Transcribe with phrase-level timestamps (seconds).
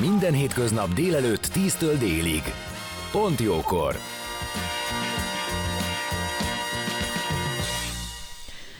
[0.00, 2.42] Minden hétköznap délelőtt 10-től délig.
[3.12, 3.94] Pont jókor!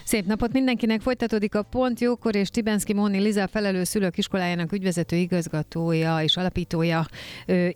[0.05, 1.01] Szép napot mindenkinek!
[1.01, 7.07] Folytatódik a Pont Jókor és Tibenszki Móni Liza felelős szülők iskolájának ügyvezető igazgatója és alapítója.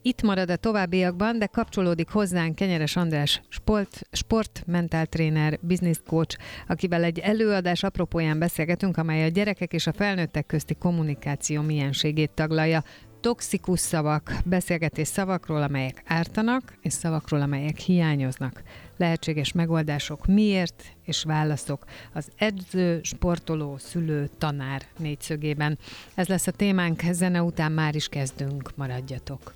[0.03, 6.39] Itt marad a továbbiakban, de kapcsolódik hozzánk Kenyeres András, sport, sport mental trainer, business coach,
[6.69, 12.83] akivel egy előadás apropóján beszélgetünk, amely a gyerekek és a felnőttek közti kommunikáció mienségét taglalja
[13.23, 18.63] toxikus szavak, beszélgetés szavakról, amelyek ártanak, és szavakról, amelyek hiányoznak.
[18.97, 25.79] Lehetséges megoldások miért, és válaszok az edző, sportoló, szülő, tanár négyszögében.
[26.15, 29.55] Ez lesz a témánk, zene után már is kezdünk, maradjatok.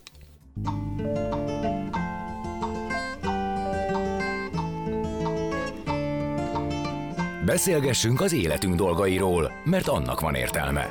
[7.45, 10.91] Beszélgessünk az életünk dolgairól, mert annak van értelme.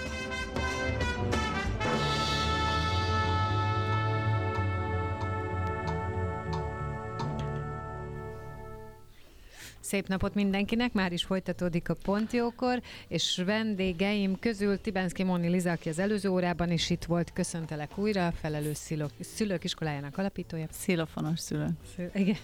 [9.91, 15.89] Szép napot mindenkinek, már is folytatódik a Pontjókor, és vendégeim közül Tibenszki Moni Liza, aki
[15.89, 20.65] az előző órában is itt volt, köszöntelek újra, felelős szülők, szülők iskolájának alapítója.
[20.69, 21.67] Szilofonos szülő.
[22.13, 22.37] Igen.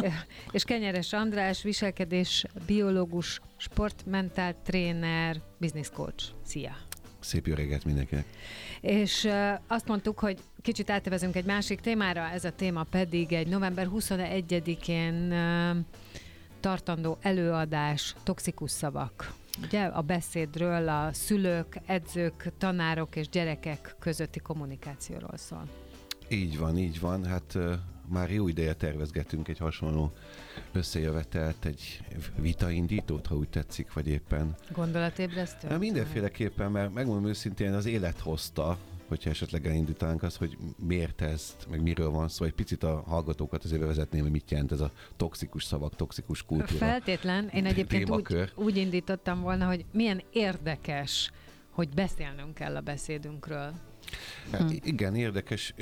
[0.52, 6.24] és Kenyeres András, viselkedés, biológus, sportmentál tréner, business coach.
[6.44, 6.76] Szia!
[7.20, 8.24] Szép jó reggelt mindenkinek!
[8.80, 9.28] És
[9.66, 15.34] azt mondtuk, hogy kicsit átvezünk egy másik témára, ez a téma pedig egy november 21-én
[16.62, 19.32] tartandó előadás, toxikus szavak.
[19.62, 25.68] Ugye a beszédről a szülők, edzők, tanárok és gyerekek közötti kommunikációról szól.
[26.28, 27.24] Így van, így van.
[27.24, 27.58] Hát
[28.08, 30.12] már jó ideje tervezgetünk egy hasonló
[30.72, 32.00] összejövetelt, egy
[32.36, 34.54] vitaindítót, ha úgy tetszik, vagy éppen...
[34.72, 35.68] Gondolatébresztő?
[35.68, 38.78] Hát mindenféleképpen, mert megmondom őszintén, az élet hozta,
[39.12, 40.56] hogyha esetleg elindítanánk azt, hogy
[40.86, 44.72] miért ezt, meg miről van szó, egy picit a hallgatókat azért vezetném, hogy mit jelent
[44.72, 46.86] ez a toxikus szavak, toxikus kultúra.
[46.86, 51.30] Feltétlen, én egyébként úgy, úgy indítottam volna, hogy milyen érdekes,
[51.70, 53.72] hogy beszélnünk kell a beszédünkről.
[54.52, 54.76] Hát hm.
[54.82, 55.74] Igen, érdekes,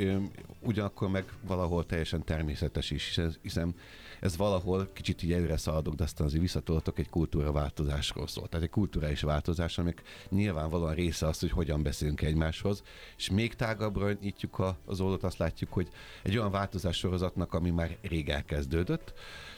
[0.61, 3.75] ugyanakkor meg valahol teljesen természetes is, hiszen
[4.21, 8.49] ez valahol kicsit így előre szaladok, de aztán azért visszatoltok egy kultúraváltozásról szól.
[8.49, 12.83] Tehát egy kulturális változás, amik nyilvánvalóan része az, hogy hogyan beszélünk egymáshoz,
[13.17, 15.89] és még tágabbra nyitjuk az oldalt, azt látjuk, hogy
[16.23, 19.13] egy olyan változás sorozatnak, ami már rég elkezdődött,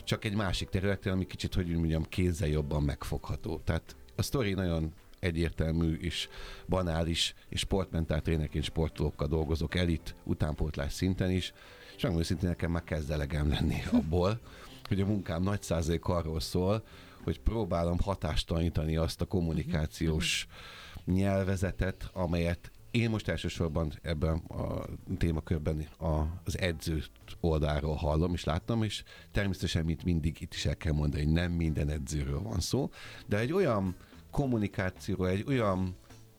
[0.05, 3.61] csak egy másik területen, ami kicsit, hogy mondjam, kézzel jobban megfogható.
[3.65, 6.29] Tehát a sztori nagyon egyértelmű és
[6.69, 11.53] banális, és sportmentál trénerként sportolókkal dolgozok elit, utánpótlás szinten is,
[12.03, 14.41] és megmondom szintén nekem már kezd elegem lenni abból,
[14.89, 16.85] hogy a munkám nagy százalék arról szól,
[17.23, 20.47] hogy próbálom hatástalanítani azt a kommunikációs
[21.05, 24.85] nyelvezetet, amelyet én most elsősorban ebben a
[25.19, 25.89] témakörben
[26.45, 27.03] az edző
[27.41, 29.03] oldalról hallom és láttam, és
[29.33, 32.91] természetesen, mint mindig itt is el kell mondani, hogy nem minden edzőről van szó,
[33.27, 33.97] de egy olyan
[34.31, 35.97] kommunikációról, egy olyan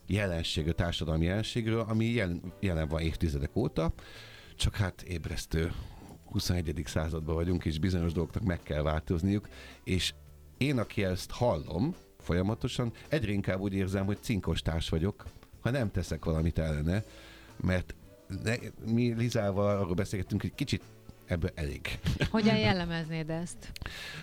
[0.08, 3.94] jelenségről, társadalmi jelenségről, ami jelen, jelen van évtizedek óta,
[4.64, 5.72] csak hát ébresztő
[6.26, 6.84] 21.
[6.86, 9.48] században vagyunk, és bizonyos dolgoknak meg kell változniuk,
[9.84, 10.14] és
[10.58, 15.26] én, aki ezt hallom folyamatosan, egyre inkább úgy érzem, hogy cinkos társ vagyok,
[15.62, 17.04] ha nem teszek valamit ellene,
[17.56, 17.96] mert
[18.44, 18.56] ne,
[18.86, 20.82] mi Lizával arról beszélgettünk, hogy kicsit
[21.26, 22.00] ebből elég.
[22.30, 23.72] Hogyan jellemeznéd ezt?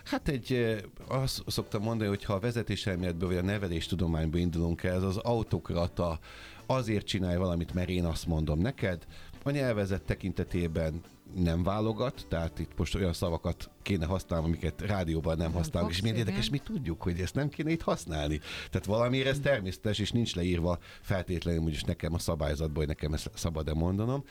[0.04, 0.76] Hát egy,
[1.08, 6.18] azt szoktam mondani, hogy ha a vezetéselméletből vagy a neveléstudományból indulunk el, ez az autokrata
[6.66, 9.06] azért csinálj valamit, mert én azt mondom neked,
[9.42, 11.00] a nyelvezet tekintetében
[11.34, 16.16] nem válogat, tehát itt most olyan szavakat kéne használni, amiket rádióban nem használunk, és miért
[16.16, 18.40] érdekes, mi tudjuk, hogy ezt nem kéne itt használni.
[18.70, 23.30] Tehát valamiért ez természetes, és nincs leírva feltétlenül, hogy nekem a szabályzatból, hogy nekem ezt
[23.34, 24.24] szabad-e mondanom.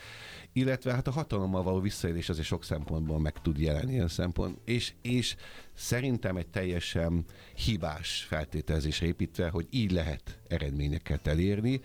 [0.53, 4.93] Illetve hát a hatalommal való visszaélés azért sok szempontból meg tud jelenni ilyen szempont, és,
[5.01, 5.35] és
[5.73, 7.25] szerintem egy teljesen
[7.55, 11.81] hibás feltételezésre építve, hogy így lehet eredményeket elérni,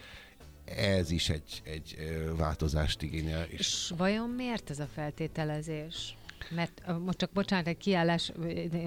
[0.65, 1.97] ez is egy, egy
[2.37, 3.45] változást igényel.
[3.45, 6.17] És, és vajon miért ez a feltételezés?
[6.51, 8.33] Mert most csak bocsánat, egy kiállás,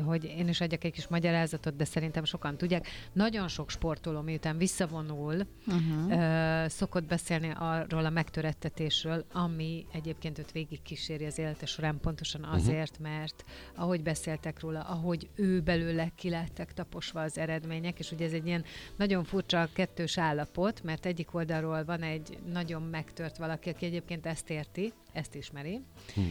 [0.06, 2.88] hogy én is adjak egy kis magyarázatot, de szerintem sokan tudják.
[3.14, 6.68] Nagyon sok sportoló, miután visszavonul, uh-huh.
[6.68, 12.52] szokott beszélni arról a megtörettetésről, ami egyébként őt végig kíséri az élete során, pontosan mhm.
[12.52, 13.08] azért, uh-huh.
[13.08, 13.46] mert
[13.76, 18.64] ahogy beszéltek róla, ahogy ő belőle kilettek taposva az eredmények, és ugye ez egy ilyen
[18.96, 24.50] nagyon furcsa kettős állapot, mert egyik oldalról van egy nagyon megtört valaki, aki egyébként ezt
[24.50, 25.82] érti, ezt ismeri.
[26.14, 26.22] Hm.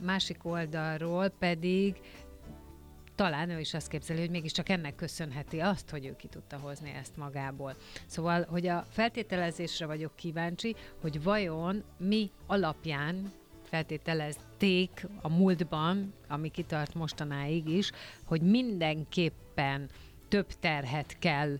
[0.00, 2.00] Másik oldalról pedig
[3.14, 6.94] talán ő is azt képzeli, hogy mégiscsak ennek köszönheti azt, hogy ő ki tudta hozni
[7.00, 7.76] ezt magából.
[8.06, 13.32] Szóval, hogy a feltételezésre vagyok kíváncsi, hogy vajon mi alapján
[13.62, 17.90] feltételezték a múltban, ami kitart mostanáig is,
[18.24, 19.88] hogy mindenképpen
[20.30, 21.58] több terhet kell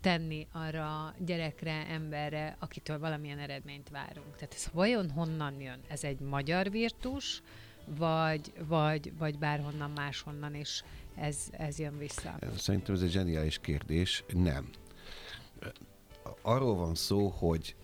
[0.00, 4.34] tenni arra gyerekre, emberre, akitől valamilyen eredményt várunk.
[4.34, 5.80] Tehát ez vajon honnan jön?
[5.88, 7.42] Ez egy magyar virtus,
[7.84, 12.38] vagy, vagy, vagy bárhonnan máshonnan is ez, ez jön vissza?
[12.56, 14.24] Szerintem ez egy zseniális kérdés.
[14.32, 14.68] Nem.
[16.42, 17.76] Arról van szó, hogy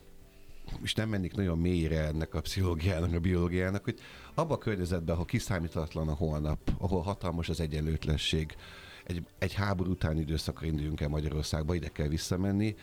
[0.83, 3.99] és nem mennék nagyon mélyre ennek a pszichológiának, a biológiának, hogy
[4.35, 8.57] abban a környezetben, ahol kiszámítatlan a holnap, ahol hatalmas az egyenlőtlenség,
[9.05, 12.75] egy, egy háború utáni időszakra induljunk el Magyarországba, ide kell visszamenni.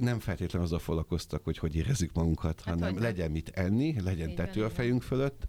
[0.00, 4.64] Nem feltétlenül azzal foglalkoztak, hogy hogy érezzük magunkat, hát hanem legyen mit enni, legyen tető
[4.64, 5.46] a fejünk fölött,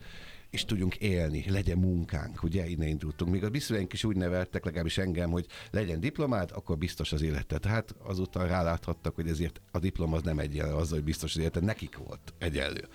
[0.50, 3.31] és tudjunk élni, legyen munkánk, ugye, innen indultunk.
[3.31, 7.60] Még a biszüleink is úgy neveltek, legalábbis engem, hogy legyen diplomád, akkor biztos az életed.
[7.60, 11.63] Tehát azután ráláthattak, hogy ezért a diplom az nem egyenlő azzal, hogy biztos az életed,
[11.63, 12.88] nekik volt egyenlő.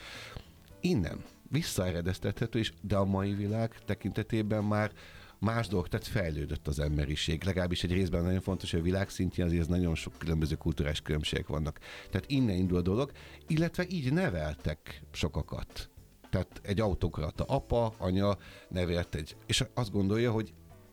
[0.80, 4.92] Innen visszaeredeztethető, és de a mai világ tekintetében már
[5.40, 7.44] más dolgok, tehát fejlődött az emberiség.
[7.44, 11.46] Legalábbis egy részben nagyon fontos, hogy a világ szintjén azért nagyon sok különböző kulturális különbségek
[11.46, 11.78] vannak.
[12.10, 13.12] Tehát innen indul a dolog,
[13.46, 15.90] illetve így neveltek sokakat.
[16.30, 18.38] Tehát egy autokrata apa, anya
[18.68, 20.52] nevelt egy, és azt gondolja, hogy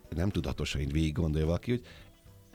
[0.09, 1.85] nem tudatosan így végig gondolja valaki, hogy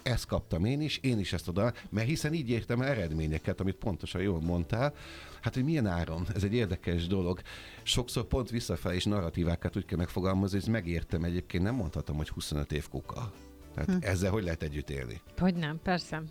[0.03, 4.23] ezt kaptam én is, én is ezt oda, mert hiszen így értem eredményeket, amit pontosan
[4.23, 4.95] jól mondtál,
[5.41, 7.41] hát hogy milyen áron, ez egy érdekes dolog.
[7.83, 12.73] Sokszor pont visszafelé is narratívákat úgy kell megfogalmazni, hogy megértem egyébként, nem mondhatom, hogy 25
[12.73, 13.33] év kuka.
[13.75, 14.09] Tehát hm.
[14.11, 15.21] ezzel hogy lehet együtt élni?
[15.39, 16.23] Hogy nem, persze.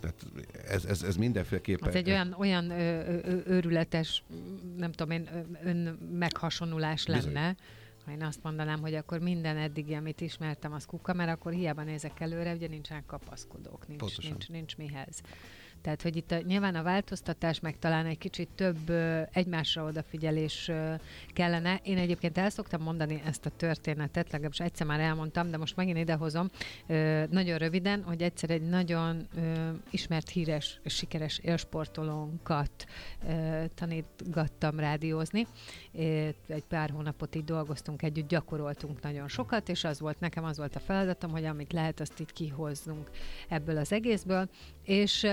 [0.00, 0.26] Tehát
[0.68, 1.88] ez, ez, ez mindenféleképpen...
[1.88, 4.24] Ez egy olyan, olyan ö, ö, őrületes,
[4.76, 5.28] nem tudom én,
[5.64, 7.56] ön meghasonulás lenne, Bizony
[8.10, 12.20] én azt mondanám, hogy akkor minden eddig, amit ismertem, az kuka, mert akkor hiába nézek
[12.20, 15.22] előre, ugye nincsenek kapaszkodók, nincs, nincs, nincs mihez.
[15.86, 20.68] Tehát, hogy itt a, nyilván a változtatás, meg talán egy kicsit több ö, egymásra odafigyelés
[20.68, 20.94] ö,
[21.28, 21.80] kellene.
[21.82, 25.98] Én egyébként el szoktam mondani ezt a történetet, legalábbis egyszer már elmondtam, de most megint
[25.98, 26.50] idehozom,
[26.86, 32.86] ö, nagyon röviden, hogy egyszer egy nagyon ö, ismert, híres, sikeres élsportolónkat
[33.28, 35.46] ö, tanítgattam rádiózni.
[35.92, 40.58] É, egy pár hónapot így dolgoztunk együtt, gyakoroltunk nagyon sokat, és az volt nekem, az
[40.58, 43.10] volt a feladatom, hogy amit lehet, azt itt kihozzunk
[43.48, 44.48] ebből az egészből.
[44.82, 45.26] És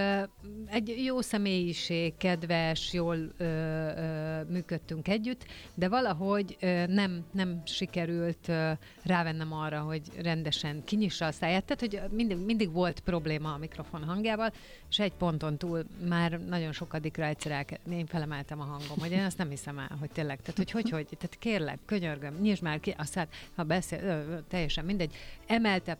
[0.65, 8.47] egy jó személyiség, kedves, jól ö, ö, működtünk együtt, de valahogy ö, nem, nem sikerült
[8.47, 8.71] ö,
[9.03, 14.03] rávennem arra, hogy rendesen kinyissa a száját, tehát hogy mindig, mindig volt probléma a mikrofon
[14.03, 14.53] hangjával,
[14.89, 19.23] és egy ponton túl már nagyon sokadikra egyszer elke, én felemeltem a hangom, hogy én
[19.23, 22.79] azt nem hiszem el, hogy tényleg, tehát hogy hogy, hogy tehát kérlek, könyörgöm, nyisd már
[22.79, 25.15] ki a szát, ha beszél, ö, teljesen mindegy,
[25.47, 25.99] emeltebb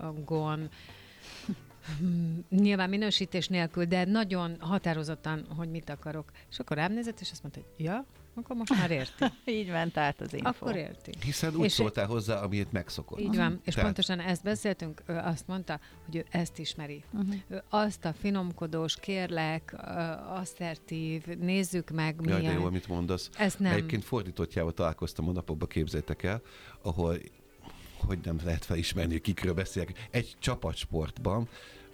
[0.00, 0.68] hangon, Hmm,
[2.48, 6.30] nyilván minősítés nélkül, de nagyon határozottan, hogy mit akarok.
[6.50, 9.24] És akkor rám nézett, és azt mondta, hogy ja, akkor most már érti.
[9.60, 10.48] így ment át az info.
[10.48, 11.12] Akkor érti.
[11.24, 13.20] Hiszen úgy és szóltál hozzá, amit megszokott.
[13.20, 13.92] Így van, és Tehát...
[13.92, 17.04] pontosan ezt beszéltünk, ő azt mondta, hogy ő ezt ismeri.
[17.12, 17.34] Uh-huh.
[17.48, 19.74] Ő azt a finomkodós, kérlek,
[20.28, 22.42] asszertív, nézzük meg, milyen...
[22.42, 23.30] Jaj, de jó, amit mondasz.
[23.38, 23.72] Ezt nem.
[23.72, 26.42] Egyébként fordítottjával találkoztam a napokban, képzeljétek el,
[26.82, 27.16] ahol
[28.00, 30.08] hogy nem lehet felismerni, hogy kikről beszélek.
[30.10, 31.48] Egy csapatsportban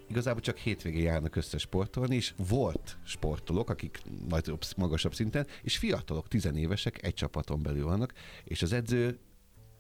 [0.09, 6.29] igazából csak hétvégén járnak össze sportolni, és volt sportolók, akik nagyobb, magasabb szinten, és fiatalok,
[6.29, 8.13] tizenévesek egy csapaton belül vannak,
[8.45, 9.19] és az edző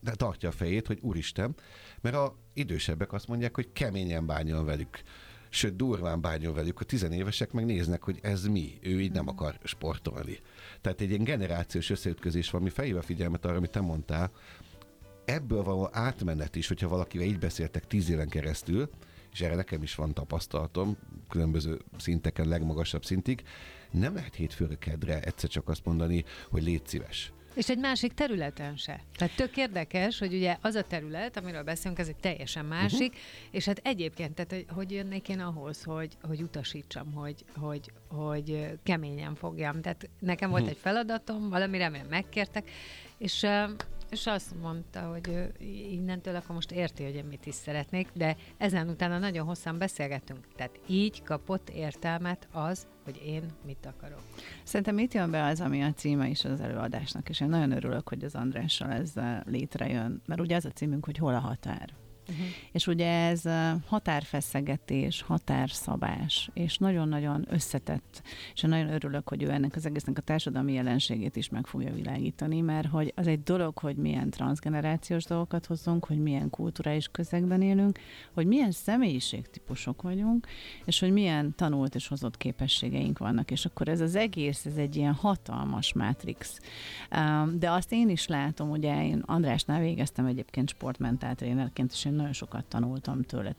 [0.00, 1.54] de tartja a fejét, hogy úristen,
[2.00, 5.02] mert a idősebbek azt mondják, hogy keményen bánjon velük
[5.48, 9.58] sőt durván bánjon velük, a tizenévesek meg néznek, hogy ez mi, ő így nem akar
[9.62, 10.38] sportolni.
[10.80, 14.30] Tehát egy ilyen generációs összeütközés van, ami felhív a figyelmet arra, amit te mondtál,
[15.26, 18.90] ebből való átmenet is, hogyha valakivel így beszéltek tíz éven keresztül,
[19.32, 20.96] és erre nekem is van tapasztalatom,
[21.28, 23.42] különböző szinteken, legmagasabb szintig,
[23.90, 27.32] nem lehet hétfőre kedre egyszer csak azt mondani, hogy légy szíves.
[27.54, 29.00] És egy másik területen se.
[29.16, 33.48] Tehát tök érdekes, hogy ugye az a terület, amiről beszélünk, ez egy teljesen másik, uh-huh.
[33.50, 39.34] és hát egyébként, tehát hogy, jönnék én ahhoz, hogy, hogy utasítsam, hogy, hogy, hogy keményen
[39.34, 39.80] fogjam.
[39.80, 40.76] Tehát nekem volt uh-huh.
[40.76, 42.70] egy feladatom, valamire megkértek,
[43.18, 43.46] és
[44.10, 45.52] és azt mondta, hogy
[45.90, 50.46] innentől akkor most érti, hogy én mit is szeretnék, de ezen utána nagyon hosszan beszélgetünk.
[50.56, 54.22] Tehát így kapott értelmet az, hogy én mit akarok.
[54.64, 58.08] Szerintem itt jön be az, ami a címe is az előadásnak, és én nagyon örülök,
[58.08, 59.12] hogy az Andrással ez
[59.44, 61.94] létrejön, mert ugye az a címünk, hogy hol a határ.
[62.28, 62.46] Uh-huh.
[62.72, 63.42] És ugye ez
[63.86, 68.22] határfeszegetés, határszabás, és nagyon-nagyon összetett,
[68.54, 72.60] és nagyon örülök, hogy ő ennek az egésznek a társadalmi jelenségét is meg fogja világítani,
[72.60, 77.98] mert hogy az egy dolog, hogy milyen transgenerációs dolgokat hozzunk, hogy milyen kulturális közegben élünk,
[78.32, 80.46] hogy milyen személyiségtípusok vagyunk,
[80.84, 84.96] és hogy milyen tanult és hozott képességeink vannak, és akkor ez az egész, ez egy
[84.96, 86.60] ilyen hatalmas mátrix.
[87.58, 92.64] De azt én is látom, ugye én Andrásnál végeztem egyébként sportmentáltrénerként, és én nagyon sokat
[92.64, 93.54] tanultam tőle.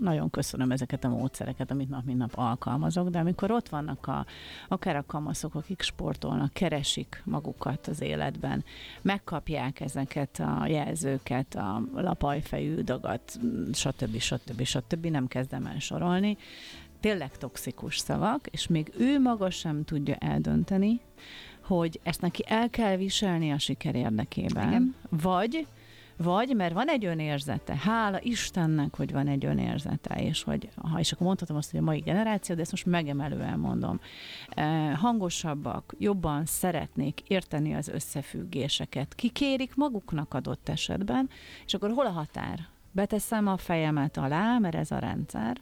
[0.00, 4.26] Nagyon köszönöm ezeket a módszereket, amit nap mint nap alkalmazok, de amikor ott vannak a,
[4.68, 8.64] akár a kamaszok, akik sportolnak, keresik magukat az életben,
[9.02, 13.38] megkapják ezeket a jelzőket, a lapajfejű dagat,
[13.72, 14.18] stb.
[14.18, 14.62] stb.
[14.62, 15.06] stb.
[15.06, 16.36] nem kezdem el sorolni,
[17.00, 21.00] tényleg toxikus szavak, és még ő maga sem tudja eldönteni,
[21.62, 24.94] hogy ezt neki el kell viselni a siker érdekében, Igen.
[25.10, 25.66] vagy
[26.18, 31.12] vagy mert van egy önérzete, hála Istennek, hogy van egy önérzete, és hogy, ha és
[31.12, 34.00] akkor mondhatom azt, hogy a mai generáció, de ezt most megemelően mondom,
[34.48, 41.28] eh, hangosabbak, jobban szeretnék érteni az összefüggéseket, kikérik maguknak adott esetben,
[41.66, 42.66] és akkor hol a határ?
[42.92, 45.56] Beteszem a fejemet alá, mert ez a rendszer,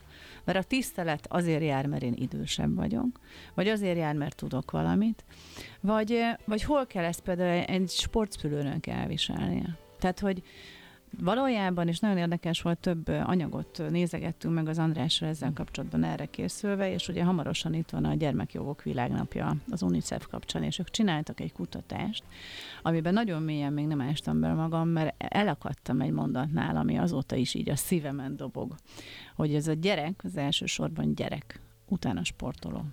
[0.45, 3.21] mert a tisztelet azért jár, mert én idősebb vagyok,
[3.55, 5.25] vagy azért jár, mert tudok valamit,
[5.81, 9.85] vagy, vagy hol kell ezt például egy sportszülőnök elviselnie.
[9.99, 10.43] Tehát, hogy
[11.21, 16.93] valójában is nagyon érdekes volt, több anyagot nézegettünk meg az Andrásra ezzel kapcsolatban erre készülve,
[16.93, 21.53] és ugye hamarosan itt van a Gyermekjogok Világnapja az UNICEF kapcsán, és ők csináltak egy
[21.53, 22.25] kutatást,
[22.83, 27.55] amiben nagyon mélyen még nem ástam be magam, mert elakadtam egy mondatnál, ami azóta is
[27.55, 28.75] így a szívemen dobog,
[29.35, 32.85] hogy ez a gyerek, az elsősorban gyerek, utána sportoló.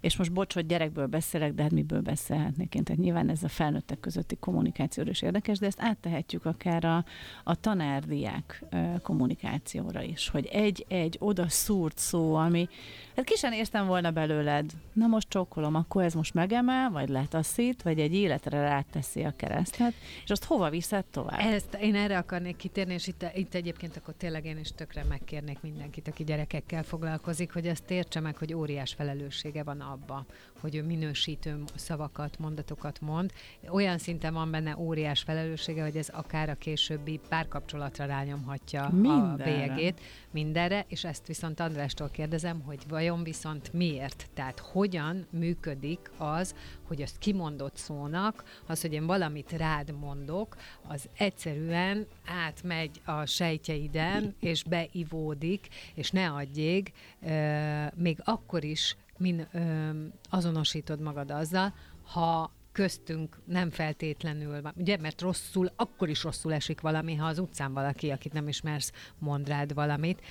[0.00, 2.84] És most bocs, hogy gyerekből beszélek, de hát miből beszélhetnék én.
[2.84, 7.04] Tehát nyilván ez a felnőttek közötti kommunikáció is érdekes, de ezt áttehetjük akár a,
[7.44, 8.64] a tanárdiák
[9.02, 12.68] kommunikációra is, hogy egy-egy oda szúrt szó, ami,
[13.16, 17.82] hát ki sem értem volna belőled, na most csókolom, akkor ez most megemel, vagy letaszít,
[17.82, 19.92] vagy egy életre ráteszi a keresztet,
[20.24, 21.38] és azt hova viszed tovább?
[21.40, 25.60] Ezt én erre akarnék kitérni, és itt, itt egyébként akkor tényleg én is tökre megkérnék
[25.60, 30.26] mindenkit, aki gyerekekkel foglalkozik, hogy ezt értse meg, hogy óriás felelőssége van abba,
[30.60, 33.32] hogy ő minősítő szavakat, mondatokat mond.
[33.68, 39.44] Olyan szinten van benne óriás felelőssége, hogy ez akár a későbbi párkapcsolatra rányomhatja mindenre.
[39.44, 44.26] a bélyegét mindenre, és ezt viszont Andrástól kérdezem, hogy vajon viszont miért?
[44.34, 50.56] Tehát hogyan működik az, hogy azt kimondott szónak, az, hogy én valamit rád mondok,
[50.88, 59.46] az egyszerűen átmegy a sejtjeiden, és beivódik, és ne adjék, euh, még akkor is min,
[59.52, 59.90] ö,
[60.30, 67.14] azonosítod magad azzal, ha köztünk nem feltétlenül, ugye, mert rosszul, akkor is rosszul esik valami,
[67.14, 70.22] ha az utcán valaki, akit nem ismersz, mond rád valamit,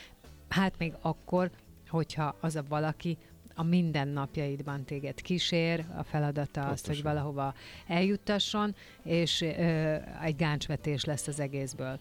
[0.49, 1.51] hát még akkor,
[1.87, 3.17] hogyha az a valaki
[3.59, 7.53] a mindennapjaidban téged kísér, a feladata az, hogy valahova
[7.87, 11.99] eljuttasson, és ö, egy gáncsvetés lesz az egészből.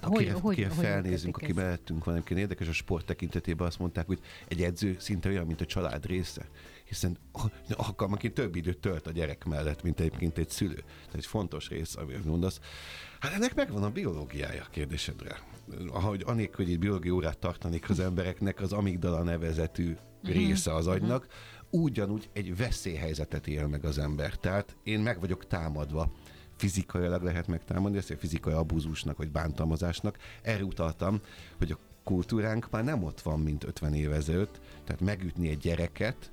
[0.00, 4.06] Akire, hogy, akire hogy, felnézünk, aki mellettünk van, egyébként érdekes a sport tekintetében azt mondták,
[4.06, 6.48] hogy egy edző szinte olyan, mint a család része,
[6.84, 7.18] hiszen
[7.70, 10.74] alkalmanként több időt tölt a gyerek mellett, mint egyébként egy szülő.
[10.74, 12.60] Tehát egy fontos rész, amit mondasz.
[13.20, 15.42] Hát ennek megvan a biológiája kérdésedre.
[15.88, 20.32] Ahogy anélkül, hogy egy biológiai órát tartanék az embereknek, az amigdala nevezetű mhm.
[20.32, 21.26] része az agynak,
[21.70, 24.34] ugyanúgy egy veszélyhelyzetet él meg az ember.
[24.34, 26.12] Tehát én meg vagyok támadva
[26.58, 30.18] fizikailag lehet megtámadni, ezt a fizikai abúzusnak vagy bántalmazásnak.
[30.42, 31.20] Erre utaltam,
[31.58, 36.30] hogy a kultúránk már nem ott van, mint 50 éve ezelőtt, tehát megütni egy gyereket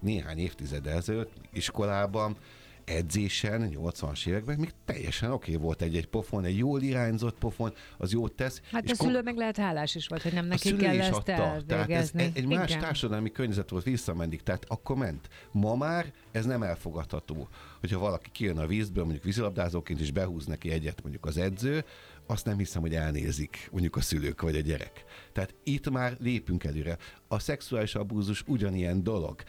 [0.00, 2.36] néhány évtized ezelőtt iskolában,
[2.84, 8.12] edzésen, 80-as években még teljesen oké okay volt egy-egy pofon, egy jól irányzott pofon, az
[8.12, 8.60] jót tesz.
[8.70, 11.56] Hát a szülő meg lehet hálás is volt, hogy nem neki kell ezt adta.
[11.66, 12.80] Tehát ez egy más Igen.
[12.80, 15.28] társadalmi környezet volt visszamendig, tehát akkor ment.
[15.52, 17.48] Ma már ez nem elfogadható,
[17.80, 21.84] hogyha valaki kijön a vízből, mondjuk vízilabdázóként, és behúz neki egyet mondjuk az edző,
[22.26, 25.04] azt nem hiszem, hogy elnézik mondjuk a szülők vagy a gyerek.
[25.32, 26.96] Tehát itt már lépünk előre.
[27.28, 29.42] A szexuális abúzus ugyanilyen dolog.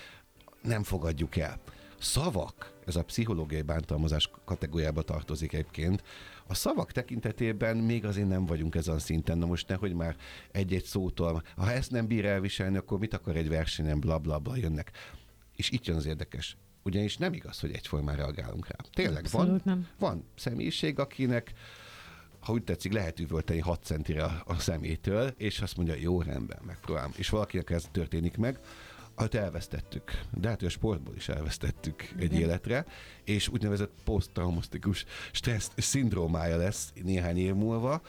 [0.61, 1.61] Nem fogadjuk el.
[1.99, 6.03] Szavak ez a pszichológiai bántalmazás kategóriába tartozik egyébként.
[6.47, 9.37] A szavak tekintetében még azért nem vagyunk ezen szinten.
[9.37, 10.15] Na most nehogy már
[10.51, 14.55] egy-egy szótól, ha ezt nem bír elviselni, akkor mit akar egy versenyen, bla bla bla
[14.55, 14.91] jönnek.
[15.55, 16.57] És itt jön az érdekes.
[16.83, 18.75] Ugyanis nem igaz, hogy egyformán reagálunk rá.
[18.93, 19.87] Tényleg Abszolút van, nem.
[19.99, 21.53] van személyiség, akinek
[22.43, 26.59] ha úgy tetszik, lehet üvölteni 6 centire a, a szemétől, és azt mondja, jó, rendben,
[26.65, 27.11] megpróbálom.
[27.15, 28.59] És valakinek ez történik meg,
[29.15, 30.19] hát elvesztettük.
[30.31, 32.85] De hát a sportból is elvesztettük egy életre,
[33.23, 38.01] és úgynevezett posztraumatikus stressz szindrómája lesz néhány év múlva.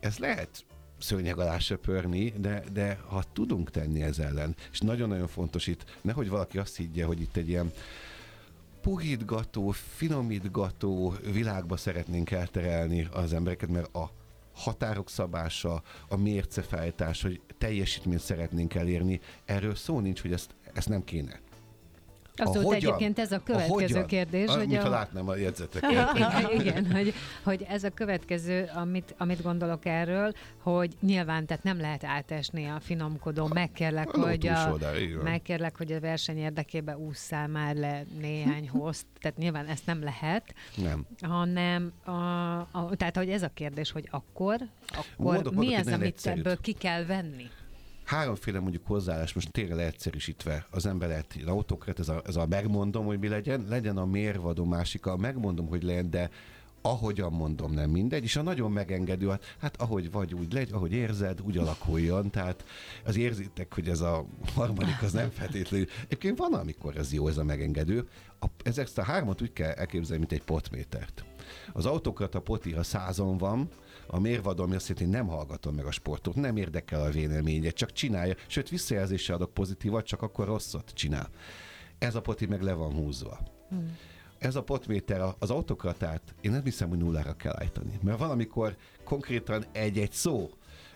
[0.00, 0.64] Ez lehet
[0.98, 6.28] szőnyeg alá söpörni, de, de ha tudunk tenni ez ellen, és nagyon-nagyon fontos itt, nehogy
[6.28, 7.72] valaki azt higgye, hogy itt egy ilyen
[8.80, 14.10] puhítgató, finomítgató világba szeretnénk elterelni az embereket, mert a
[14.56, 21.04] határok szabása, a mércefejtás, hogy teljesítményt szeretnénk elérni, erről szó nincs, hogy ezt, ezt nem
[21.04, 21.40] kéne.
[22.36, 22.74] Abszolút hogyan?
[22.74, 24.06] egyébként ez a következő hogyan?
[24.06, 24.90] kérdés, Ah, hogy mintha a...
[24.90, 26.08] látnám a jegyzeteket.
[26.58, 32.04] Igen, hogy, hogy ez a következő, amit, amit gondolok erről, hogy nyilván tehát nem lehet
[32.04, 35.22] átesni a finomkodó, megkérlek, A hogy a, van.
[35.22, 40.54] megkérlek, hogy a verseny érdekében ússzál már le néhány hozt, tehát nyilván ezt nem lehet,
[40.76, 41.06] Nem.
[41.20, 42.10] hanem a,
[42.70, 44.56] a, tehát hogy ez a kérdés, hogy akkor,
[44.88, 46.38] akkor Mondok- mi az, amit egyszerűt.
[46.46, 47.46] ebből ki kell venni?
[48.06, 52.46] Háromféle mondjuk hozzáállás, most tényleg leegyszerűsítve, az ember lehet egy autokrat, ez a, ez a
[52.46, 56.30] megmondom, hogy mi legyen, legyen a mérvadó másika, megmondom, hogy legyen, de
[56.80, 60.92] ahogyan mondom, nem mindegy, és a nagyon megengedő, hát, hát ahogy vagy, úgy legy, ahogy
[60.92, 62.64] érzed, úgy alakuljon, tehát
[63.04, 65.86] az érzitek, hogy ez a harmadik az nem feltétlenül.
[66.04, 68.08] Egyébként van, amikor ez jó, ez a megengedő.
[68.40, 71.24] A, ezeket a hármat úgy kell elképzelni, mint egy potmétert.
[71.72, 73.68] Az autokrata poti, ha százon van,
[74.06, 77.92] a mérvadom azt jelenti, hogy nem hallgatom meg a sportot, nem érdekel a véleménye, csak
[77.92, 81.28] csinálja, sőt visszajelzéssel adok pozitívat, csak akkor rosszat csinál.
[81.98, 83.38] Ez a poti meg le van húzva.
[83.68, 83.96] Hmm.
[84.38, 87.98] Ez a potméter az autokratát, én nem hiszem, hogy nullára kell állítani.
[88.02, 90.50] Mert valamikor konkrétan egy-egy szó,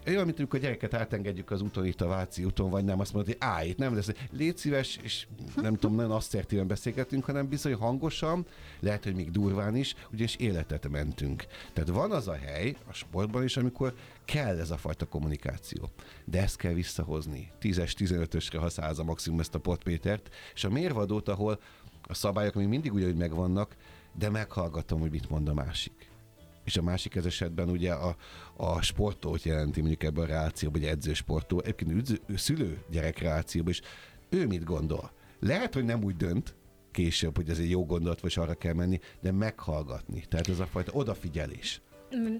[0.06, 3.12] olyan, mint amikor a gyereket átengedjük az úton, itt a Váci úton, vagy nem, azt
[3.12, 4.10] mondod, hogy állj, itt nem lesz.
[4.30, 5.26] Légy szíves, és
[5.56, 8.46] nem tudom, nagyon asszertíven beszélgetünk, hanem bizony hangosan,
[8.80, 11.46] lehet, hogy még durván is, ugyanis életet mentünk.
[11.72, 15.90] Tehát van az a hely a sportban is, amikor kell ez a fajta kommunikáció.
[16.24, 17.50] De ezt kell visszahozni.
[17.62, 21.60] 10-es, 15-ösre, ha a maximum ezt a potmétert, és a mérvadót, ahol
[22.02, 23.76] a szabályok még mindig ugyanúgy megvannak,
[24.18, 26.09] de meghallgatom, hogy mit mond a másik
[26.64, 28.16] és a másik ez esetben ugye a,
[28.56, 33.80] a sportót jelenti mondjuk ebben a reációban, vagy edzősportó, egyébként üdző, szülő gyerek reációban, és
[34.28, 35.12] ő mit gondol?
[35.40, 36.54] Lehet, hogy nem úgy dönt,
[36.90, 40.24] később, hogy ez egy jó gondolat, vagy arra kell menni, de meghallgatni.
[40.28, 41.80] Tehát ez a fajta odafigyelés.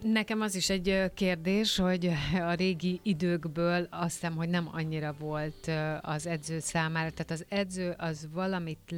[0.03, 5.71] Nekem az is egy kérdés, hogy a régi időkből azt hiszem, hogy nem annyira volt
[6.01, 8.95] az edző számára, tehát az edző az valamit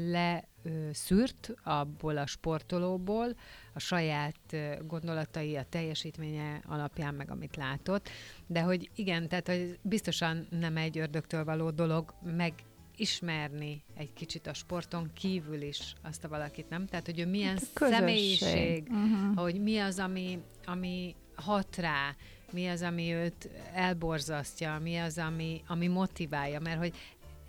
[0.71, 3.37] leszűrt abból a sportolóból,
[3.73, 4.57] a saját
[4.87, 8.09] gondolatai, a teljesítménye alapján, meg amit látott,
[8.47, 12.53] de hogy igen, tehát hogy biztosan nem egy ördögtől való dolog meg
[12.97, 16.87] ismerni egy kicsit a sporton kívül is azt a valakit, nem?
[16.87, 17.99] Tehát, hogy ő milyen Közösség.
[17.99, 19.37] személyiség, Uh-huh.
[19.39, 22.17] hogy mi az, ami, ami hat rá,
[22.53, 26.95] mi az, ami őt elborzasztja, mi az, ami, ami motiválja, mert hogy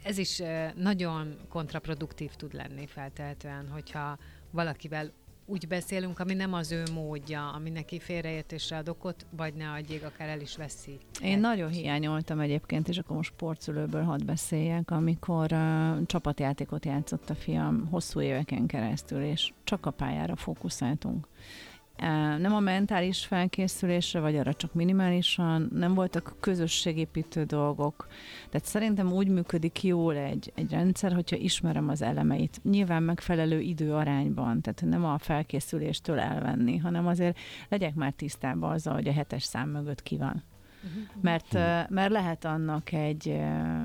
[0.04, 0.42] ez is
[0.76, 4.18] nagyon kontraproduktív tud lenni feltehetően, hogyha
[4.52, 5.12] valakivel
[5.46, 10.04] úgy beszélünk, ami nem az ő módja, ami neki félreértésre ad okot, vagy ne adjék,
[10.04, 10.98] akár el is veszi.
[11.22, 17.36] Én nagyon hiányoltam egyébként, és akkor most sportszülőből hadd beszéljek, amikor uh, csapatjátékot játszott a
[17.36, 21.28] fiam hosszú éveken keresztül, és csak a pályára fókuszáltunk.
[22.38, 28.08] Nem a mentális felkészülésre, vagy arra csak minimálisan, nem voltak közösségépítő dolgok.
[28.50, 32.60] Tehát szerintem úgy működik jól egy, egy rendszer, hogyha ismerem az elemeit.
[32.64, 37.38] Nyilván megfelelő időarányban, tehát nem a felkészüléstől elvenni, hanem azért
[37.70, 40.44] legyek már tisztában azzal, hogy a hetes szám mögött ki van.
[41.22, 43.40] Mert, ö, mert lehet annak egy,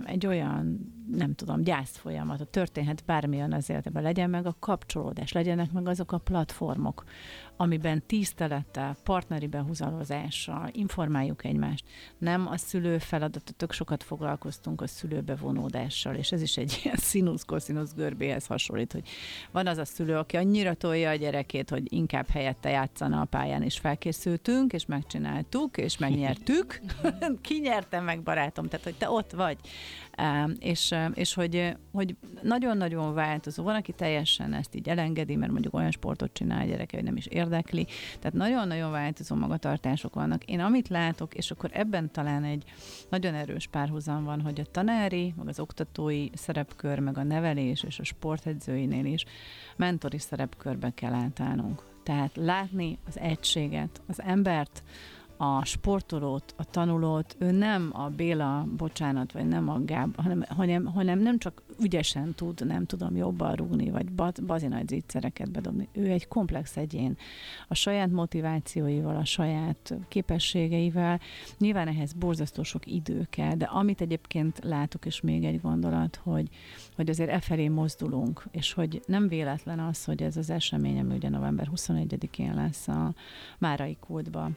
[0.05, 5.73] egy olyan, nem tudom, gyász folyamata, történhet bármilyen az életben, legyen meg a kapcsolódás, legyenek
[5.73, 7.05] meg azok a platformok,
[7.61, 11.85] amiben tisztelettel, partneri behúzalozással informáljuk egymást.
[12.19, 17.95] Nem a szülő feladata, tök sokat foglalkoztunk a szülőbevonódással, és ez is egy ilyen színusz-koszinusz
[17.95, 19.09] görbéhez hasonlít, hogy
[19.51, 23.63] van az a szülő, aki annyira tolja a gyerekét, hogy inkább helyette játszana a pályán,
[23.63, 26.81] és felkészültünk, és megcsináltuk, és megnyertük.
[27.41, 28.69] Ki nyerte meg, barátom?
[28.69, 29.57] Tehát, hogy te ott vagy.
[30.59, 33.63] És, és hogy, hogy nagyon-nagyon változó.
[33.63, 37.17] Van, aki teljesen ezt így elengedi, mert mondjuk olyan sportot csinál a gyereke, hogy nem
[37.17, 37.87] is érdekli.
[38.19, 40.45] Tehát nagyon-nagyon változó magatartások vannak.
[40.45, 42.65] Én amit látok, és akkor ebben talán egy
[43.11, 47.99] nagyon erős párhuzam van, hogy a tanári, meg az oktatói szerepkör, meg a nevelés és
[47.99, 49.25] a sportedzőinél is
[49.77, 51.83] mentori szerepkörbe kell átállnunk.
[52.03, 54.83] Tehát látni az egységet, az embert,
[55.41, 60.85] a sportolót, a tanulót, ő nem a Béla, bocsánat, vagy nem a Gáb, hanem, hanem,
[60.85, 64.13] hanem nem csak ügyesen tud, nem tudom, jobban rúgni, vagy
[64.47, 65.89] bazi nagy zicsereket bedobni.
[65.93, 67.17] Ő egy komplex egyén.
[67.69, 71.21] A saját motivációival, a saját képességeivel.
[71.59, 76.49] Nyilván ehhez borzasztó sok idő kell, de amit egyébként látok, és még egy gondolat, hogy,
[76.97, 81.15] hogy azért e felé mozdulunk, és hogy nem véletlen az, hogy ez az esemény, ami
[81.15, 83.15] ugye november 21-én lesz a
[83.59, 84.51] Márai Kódba,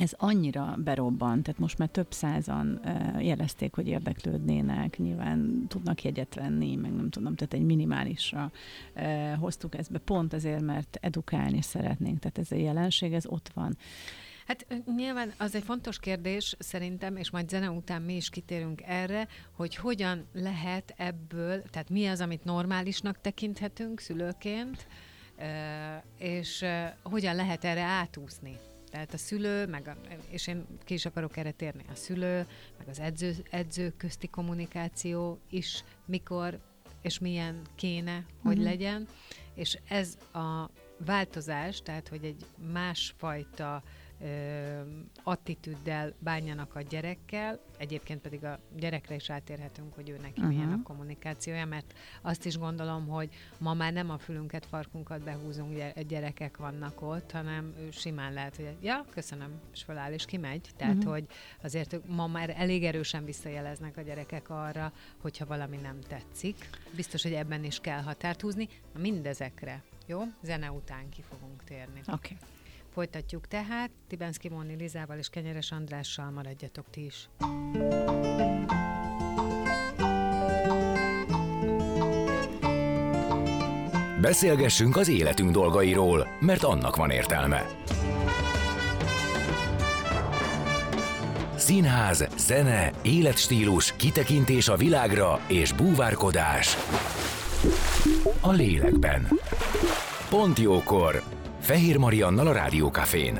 [0.00, 2.80] ez annyira berobban, tehát most már több százan
[3.18, 8.52] jelezték, hogy érdeklődnének, nyilván tudnak jegyet venni, meg nem tudom, tehát egy minimálisra
[9.38, 13.76] hoztuk ezt be, pont azért, mert edukálni szeretnénk, tehát ez a jelenség, ez ott van.
[14.46, 19.28] Hát nyilván az egy fontos kérdés szerintem, és majd zene után mi is kitérünk erre,
[19.52, 24.86] hogy hogyan lehet ebből, tehát mi az, amit normálisnak tekinthetünk szülőként,
[26.18, 26.64] és
[27.02, 28.56] hogyan lehet erre átúszni.
[28.90, 29.96] Tehát a szülő, meg a,
[30.28, 32.46] és én ki is akarok erre térni, a szülő,
[32.78, 36.58] meg az edző, edző közti kommunikáció is mikor
[37.02, 38.64] és milyen kéne, hogy mm-hmm.
[38.64, 39.08] legyen,
[39.54, 40.70] és ez a
[41.04, 43.99] változás, tehát hogy egy másfajta ö,
[45.22, 50.54] attitűddel bánjanak a gyerekkel, egyébként pedig a gyerekre is átérhetünk, hogy ő neki uh-huh.
[50.54, 53.28] milyen a kommunikációja, mert azt is gondolom, hogy
[53.58, 59.04] ma már nem a fülünket, farkunkat behúzunk, gyerekek vannak ott, hanem simán lehet, hogy ja,
[59.10, 60.68] köszönöm, és feláll és kimegy.
[60.76, 61.12] Tehát, uh-huh.
[61.12, 61.26] hogy
[61.62, 66.70] azért ma már elég erősen visszajeleznek a gyerekek arra, hogyha valami nem tetszik.
[66.96, 68.68] Biztos, hogy ebben is kell határt húzni.
[68.98, 70.22] Mindezekre, jó?
[70.42, 72.00] Zene után ki fogunk térni.
[72.06, 72.12] Oké.
[72.12, 72.36] Okay.
[72.92, 77.28] Folytatjuk tehát, Tibenszki Móni Lizával és Kenyeres Andrással maradjatok ti is.
[84.20, 87.66] Beszélgessünk az életünk dolgairól, mert annak van értelme.
[91.56, 96.76] Színház, zene, életstílus, kitekintés a világra és búvárkodás
[98.40, 99.28] a lélekben.
[100.28, 101.39] Pont jókor!
[101.60, 103.38] Fehér Mariannal a Rádiókafén.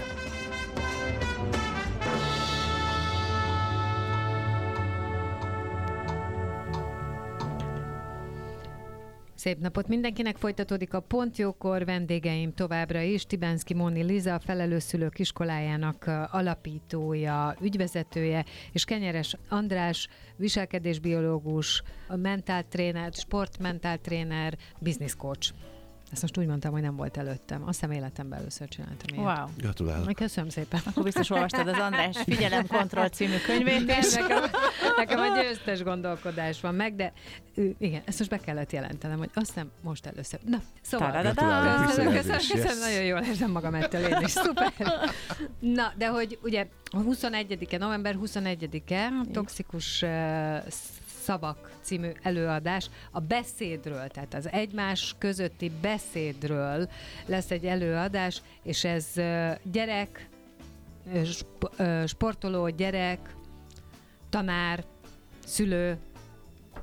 [9.35, 16.11] Szép napot mindenkinek, folytatódik a Pontjókor, vendégeim továbbra is, Tibenszki Móni Liza, a felelőszülők iskolájának
[16.31, 25.53] alapítója, ügyvezetője, és Kenyeres András, viselkedésbiológus, mentáltréner, sportmentáltréner, business coach.
[26.13, 27.63] Ezt most úgy mondtam, hogy nem volt előttem.
[27.67, 29.25] Azt hiszem életemben először csináltam ilyet.
[29.25, 29.47] Wow.
[29.57, 30.15] Gratulálok.
[30.15, 30.81] Köszönöm szépen.
[30.85, 33.81] Akkor biztos olvastad az András Figyelemkontroll című könyvét.
[33.81, 34.51] Igen, nekem,
[34.97, 37.13] nekem a győztes gondolkodás van meg, de
[37.79, 40.41] igen, ezt most be kellett jelentenem, hogy azt nem most először.
[40.45, 41.23] Na, szóval.
[41.23, 44.31] Köszönöm, köszönöm, köszönöm, nagyon jól érzem magam ettől én is.
[44.31, 44.73] Szuper.
[45.59, 50.09] Na, de hogy ugye 21-e, november 21-e, toxikus uh,
[51.21, 56.89] szavak című előadás a beszédről, tehát az egymás közötti beszédről
[57.27, 59.07] lesz egy előadás, és ez
[59.63, 60.29] gyerek,
[62.07, 63.35] sportoló, gyerek,
[64.31, 64.85] tanár,
[65.45, 65.99] szülő,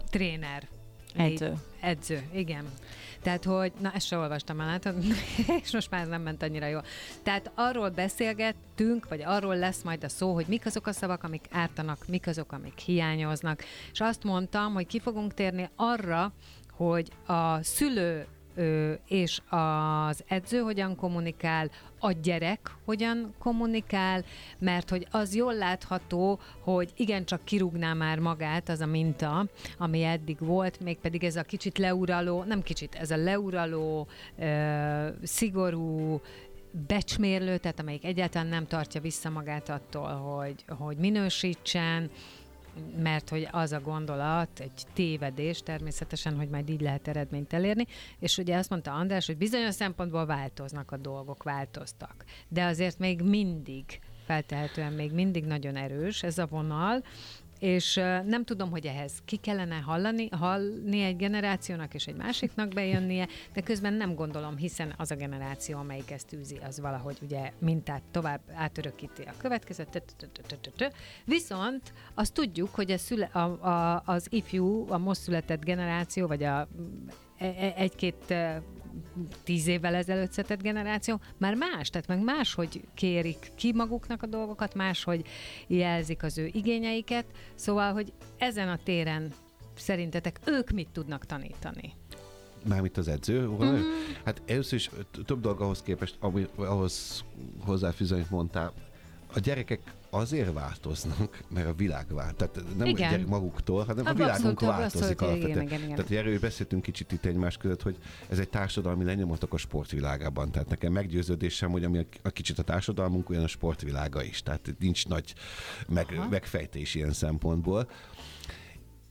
[0.09, 0.67] tréner.
[1.15, 1.53] Edző.
[1.79, 2.65] Edző, igen.
[3.27, 4.79] Tehát, hogy, na ezt se olvastam el,
[5.63, 6.83] és most már nem ment annyira jól.
[7.23, 11.45] Tehát arról beszélgettünk, vagy arról lesz majd a szó, hogy mik azok a szavak, amik
[11.51, 13.63] ártanak, mik azok, amik hiányoznak.
[13.91, 16.33] És azt mondtam, hogy ki fogunk térni arra,
[16.71, 18.27] hogy a szülő
[19.07, 24.23] és az edző hogyan kommunikál, a gyerek hogyan kommunikál,
[24.59, 29.45] mert hogy az jól látható, hogy igencsak kirúgná már magát az a minta,
[29.77, 34.07] ami eddig volt, mégpedig ez a kicsit leuraló, nem kicsit, ez a leuraló,
[35.23, 36.21] szigorú,
[36.87, 42.09] becsmérlő, tehát amelyik egyáltalán nem tartja vissza magát attól, hogy, hogy minősítsen,
[42.97, 47.85] mert hogy az a gondolat, egy tévedés természetesen, hogy majd így lehet eredményt elérni,
[48.19, 53.21] és ugye azt mondta András, hogy bizonyos szempontból változnak a dolgok, változtak, de azért még
[53.21, 57.03] mindig feltehetően még mindig nagyon erős ez a vonal,
[57.59, 57.93] és
[58.25, 63.61] nem tudom, hogy ehhez ki kellene hallani, hallni egy generációnak és egy másiknak bejönnie, de
[63.61, 68.41] közben nem gondolom, hiszen az a generáció, amelyik ezt űzi, az valahogy ugye mintát tovább
[68.53, 70.03] átörökíti a következőt.
[71.25, 76.43] Viszont azt tudjuk, hogy a szüle, a, a, az ifjú, a most született generáció, vagy
[76.43, 76.67] a
[77.37, 78.33] e, e, egy-két
[79.43, 84.73] tíz évvel ezelőtt született generáció, már más, tehát meg máshogy kérik ki maguknak a dolgokat,
[84.73, 85.25] máshogy
[85.67, 89.31] jelzik az ő igényeiket, szóval, hogy ezen a téren
[89.75, 91.93] szerintetek ők mit tudnak tanítani?
[92.67, 93.47] Mármint az edző?
[93.47, 93.79] Mm.
[94.23, 94.89] Hát először is
[95.25, 97.23] több dolog ahhoz képest, ami, ahhoz
[97.59, 98.73] hozzáfűzni, amit mondtál.
[99.33, 99.79] A gyerekek
[100.17, 102.35] azért változnak, mert a világ vált.
[102.35, 103.07] Tehát nem igen.
[103.07, 105.61] a gyerek maguktól, hanem a, a világunk változik alapvetően.
[105.61, 107.97] Igen, igen, Tehát erről beszéltünk kicsit itt egymás között, hogy
[108.29, 110.51] ez egy társadalmi lenyomatok a sportvilágában.
[110.51, 114.43] Tehát nekem meggyőződésem, hogy ami a kicsit a társadalmunk, olyan a sportvilága is.
[114.43, 115.33] Tehát nincs nagy
[115.87, 117.89] meg, megfejtés ilyen szempontból.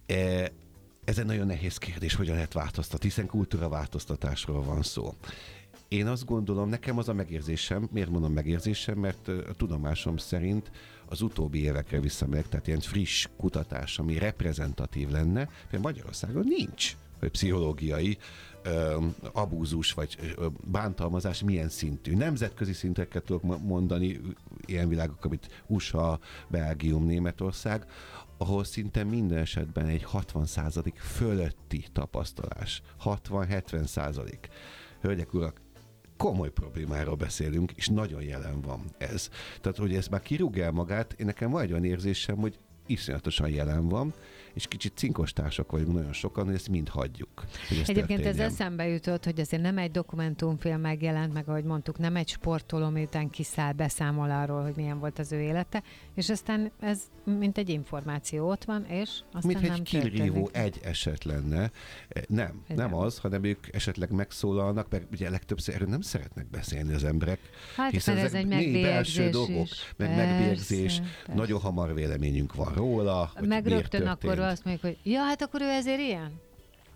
[0.07, 0.51] E,
[1.05, 5.15] ez egy nagyon nehéz kérdés, hogyan lehet változtatni, hiszen kultúraváltoztatásról van szó.
[5.89, 10.71] Én azt gondolom, nekem az a megérzésem, miért mondom megérzésem, mert a tudomásom szerint
[11.09, 18.19] az utóbbi évekre visszamegyek, tehát ilyen friss kutatás, ami reprezentatív lenne, mert Magyarországon nincs pszichológiai
[18.63, 22.15] ö, abúzus vagy ö, bántalmazás milyen szintű.
[22.15, 24.21] Nemzetközi szinteket tudok mondani,
[24.67, 27.87] ilyen világok, amit USA, Belgium, Németország,
[28.39, 32.83] ahol szinte minden esetben egy 60% fölötti tapasztalás.
[33.05, 34.39] 60-70%.
[35.01, 35.61] Hölgyek, urak,
[36.17, 39.29] komoly problémáról beszélünk, és nagyon jelen van ez.
[39.61, 43.49] Tehát, hogy ez már kirúg el magát, én nekem van egy olyan érzésem, hogy iszonyatosan
[43.49, 44.15] jelen van,
[44.55, 47.45] és kicsit cinkostársak vagyunk nagyon sokan, hogy ezt mind hagyjuk.
[47.69, 48.47] Hogy ezt Egyébként történjen.
[48.47, 52.89] ez eszembe jutott, hogy azért nem egy dokumentumfilm megjelent, meg ahogy mondtuk, nem egy sportoló,
[52.89, 55.83] miután kiszáll, beszámol arról, hogy milyen volt az ő élete,
[56.15, 61.25] és aztán ez mint egy információ ott van, és aztán mint egy kirívó egy eset
[61.25, 61.71] lenne.
[62.29, 66.95] Nem, nem, nem az, hanem ők esetleg megszólalnak, mert ugye legtöbbször erről nem szeretnek beszélni
[66.95, 67.39] az emberek.
[67.77, 71.35] Hát, hiszen ez egy megbélyegzés dolgok, meg persze, megbélyegzés, persze.
[71.35, 73.33] nagyon hamar véleményünk van róla.
[73.41, 76.45] Meg rögtön akkor azt mondjuk, hogy ja, hát akkor ő ezért ilyen?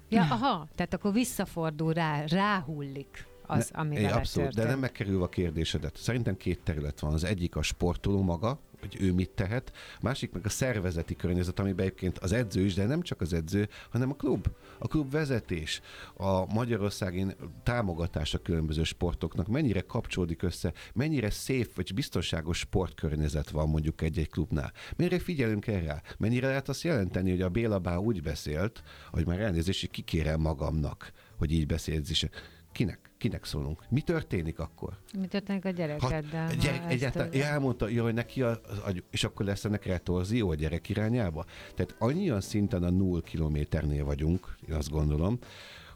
[0.08, 5.28] Ja, aha, tehát akkor visszafordul rá, ráhullik az, ne, amivel Abszolút, de nem megkerül a
[5.28, 5.96] kérdésedet.
[5.96, 7.12] Szerintem két terület van.
[7.12, 11.86] Az egyik a sportoló maga, hogy ő mit tehet, másik meg a szervezeti környezet, amiben
[11.86, 14.46] egyébként az edző is, de nem csak az edző, hanem a klub,
[14.78, 15.80] a klub vezetés,
[16.14, 17.26] a Magyarországi
[17.62, 24.30] támogatás a különböző sportoknak, mennyire kapcsolódik össze, mennyire szép vagy biztonságos sportkörnyezet van mondjuk egy-egy
[24.30, 24.72] klubnál.
[24.96, 26.02] Mennyire figyelünk erre?
[26.18, 30.40] Mennyire lehet azt jelenteni, hogy a Béla Bá úgy beszélt, hogy már elnézést, hogy kikérem
[30.40, 32.26] magamnak, hogy így beszélsz is
[32.72, 32.98] Kinek?
[33.18, 33.84] Kinek szólunk?
[33.88, 34.98] Mi történik akkor?
[35.18, 36.46] Mi történik a gyerekeddel?
[36.46, 37.34] Ha, gyerek, egyáltalán, az...
[37.34, 41.44] elmondta, ja, hogy neki az, az, és akkor lesz ennek retorzió a gyerek irányába?
[41.74, 45.38] Tehát annyian szinten a null kilométernél vagyunk, én azt gondolom,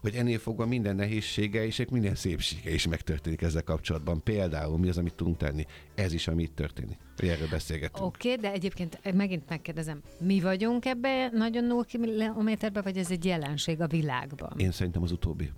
[0.05, 4.23] hogy ennél fogva minden nehézsége és minden szépsége is megtörténik ezzel kapcsolatban.
[4.23, 5.67] Például mi az, amit tudunk tenni?
[5.95, 6.99] Ez is, ami itt történik.
[7.17, 8.07] Erről beszélgetünk.
[8.07, 13.25] Oké, okay, de egyébként megint megkérdezem, mi vagyunk ebbe nagyon null kilométerbe, vagy ez egy
[13.25, 14.53] jelenség a világban?
[14.57, 15.51] Én szerintem az utóbbi.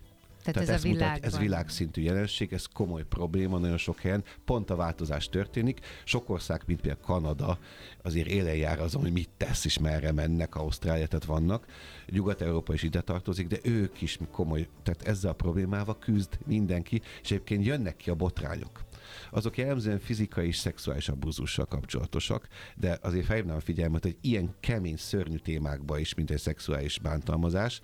[0.52, 4.70] Tehát, Tehát ez, ez, mutat, ez világszintű jelenség, ez komoly probléma nagyon sok helyen, pont
[4.70, 5.80] a változás történik.
[6.04, 7.58] Sok ország, mint például Kanada,
[8.02, 11.66] azért élen jár azon, hogy mit tesz és merre mennek, Ausztrália, tehát vannak.
[12.06, 17.30] Nyugat-Európa is ide tartozik, de ők is komoly, tehát ezzel a problémával küzd mindenki, és
[17.30, 18.84] egyébként jönnek ki a botrányok
[19.30, 24.96] azok jellemzően fizikai és szexuális abúzussal kapcsolatosak, de azért felhívnám a figyelmet, hogy ilyen kemény,
[24.96, 27.80] szörnyű témákba is, mint egy szexuális bántalmazás,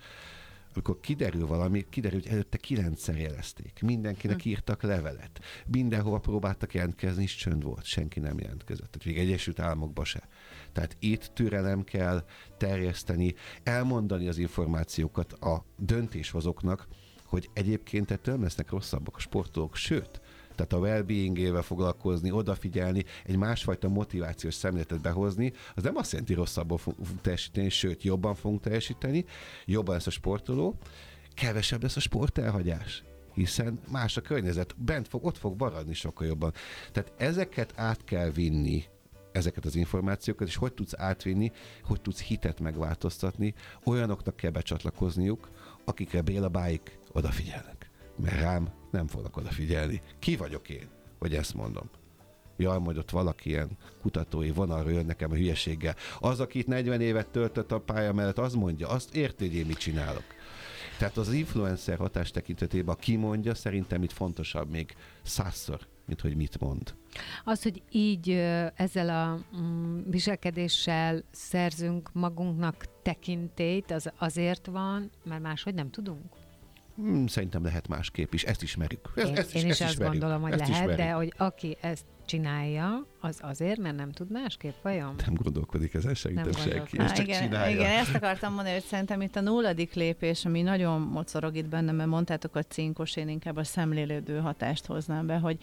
[0.73, 3.79] amikor kiderül valami, kiderül, hogy előtte kilencszer jelezték.
[3.81, 4.49] Mindenkinek hm.
[4.49, 5.39] írtak levelet.
[5.67, 7.83] Mindenhova próbáltak jelentkezni, és csönd volt.
[7.83, 8.91] Senki nem jelentkezett.
[8.91, 10.27] Tehát még Egyesült Államokba se.
[10.71, 12.25] Tehát itt türelem kell
[12.57, 13.33] terjeszteni,
[13.63, 16.87] elmondani az információkat a döntéshozóknak,
[17.25, 20.21] hogy egyébként ettől lesznek rosszabbak a sportolók, sőt,
[20.55, 26.77] tehát a well-beingével foglalkozni, odafigyelni, egy másfajta motivációs szemléletet behozni, az nem azt jelenti, rosszabbul
[26.77, 29.25] fogunk teljesíteni, sőt, jobban fogunk teljesíteni,
[29.65, 30.77] jobban lesz a sportoló,
[31.33, 36.53] kevesebb lesz a sportelhagyás hiszen más a környezet, bent fog, ott fog maradni sokkal jobban.
[36.91, 38.83] Tehát ezeket át kell vinni
[39.31, 41.51] ezeket az információkat, és hogy tudsz átvinni,
[41.83, 45.49] hogy tudsz hitet megváltoztatni, olyanoknak kell becsatlakozniuk,
[45.85, 47.89] akikre Béla báik odafigyelnek.
[48.15, 50.01] Mert rám nem fognak odafigyelni.
[50.19, 50.87] Ki vagyok én,
[51.19, 51.89] hogy ezt mondom?
[52.57, 53.69] Jaj, majd ott valaki ilyen
[54.01, 55.95] kutatói vonalra jön nekem a hülyeséggel.
[56.19, 59.65] Az, aki itt 40 évet töltött a pálya mellett, az mondja, azt érti, hogy én
[59.65, 60.23] mit csinálok.
[60.97, 66.59] Tehát az influencer hatás tekintetében, a kimondja, szerintem itt fontosabb még százszor, mint hogy mit
[66.59, 66.95] mond.
[67.43, 68.29] Az, hogy így
[68.75, 76.42] ezzel a mm, viselkedéssel szerzünk magunknak tekintélyt, az azért van, mert máshogy nem tudunk.
[76.95, 79.11] Hmm, szerintem lehet másképp is, ezt ismerjük.
[79.15, 80.19] Ezt, Én, ezt én is ezt azt ismerjük.
[80.19, 80.97] gondolom, hogy ezt lehet, ismerjük.
[80.97, 85.15] de hogy aki ezt csinálja, az azért, mert nem tud másképp, vajon?
[85.25, 86.97] Nem gondolkodik ezen szerintem Nem senki.
[86.97, 87.75] Há, csak igen, csinálja.
[87.75, 91.95] igen, ezt akartam mondani, hogy szerintem itt a nulladik lépés, ami nagyon mocorog itt bennem,
[91.95, 95.57] mert mondtátok a cinkos, én inkább a szemlélődő hatást hoznám be, hogy,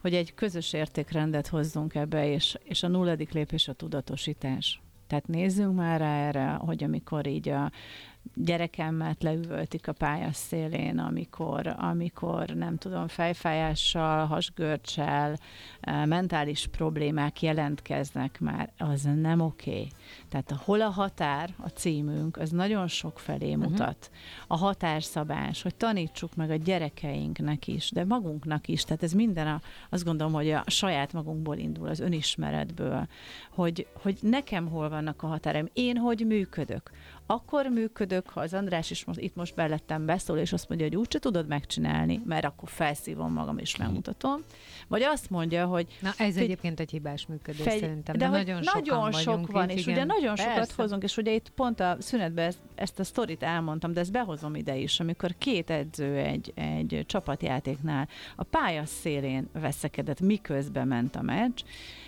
[0.00, 4.80] hogy egy közös értékrendet hozzunk ebbe, és, és a nulladik lépés a tudatosítás.
[5.06, 7.70] Tehát nézzünk már rá erre, hogy amikor így a
[8.34, 15.36] gyerekemet leüvöltik a pályás szélén, amikor, amikor nem tudom, fejfájással, hasgörcsel,
[15.80, 19.70] eh, mentális problémák jelentkeznek már, az nem oké.
[19.70, 19.88] Okay.
[20.28, 24.10] Tehát a hol a határ, a címünk, az nagyon sok felé mutat.
[24.46, 28.84] A határszabás, hogy tanítsuk meg a gyerekeinknek is, de magunknak is.
[28.84, 33.06] Tehát ez minden, a, azt gondolom, hogy a saját magunkból indul, az önismeretből,
[33.50, 36.90] hogy, hogy nekem hol vannak a határaim, én hogy működök.
[37.30, 40.96] Akkor működök, ha az András is most, itt most belettem beszól, és azt mondja, hogy
[40.96, 44.42] úgyse tudod megcsinálni, mert akkor felszívom magam és megmutatom.
[44.88, 48.36] Vagy azt mondja, hogy Na ez Figy- egyébként egy hibás működés Fegy- szerintem, de de,
[48.36, 49.94] hogy nagyon, nagyon sok van, itt, és igen.
[49.94, 50.72] ugye nagyon sokat Persze.
[50.76, 54.54] hozunk, és ugye itt pont a szünetben ezt, ezt a sztorit elmondtam, de ezt behozom
[54.54, 61.22] ide is, amikor két edző egy, egy csapatjátéknál a pálya szélén veszekedett, miközben ment a
[61.22, 61.60] meccs,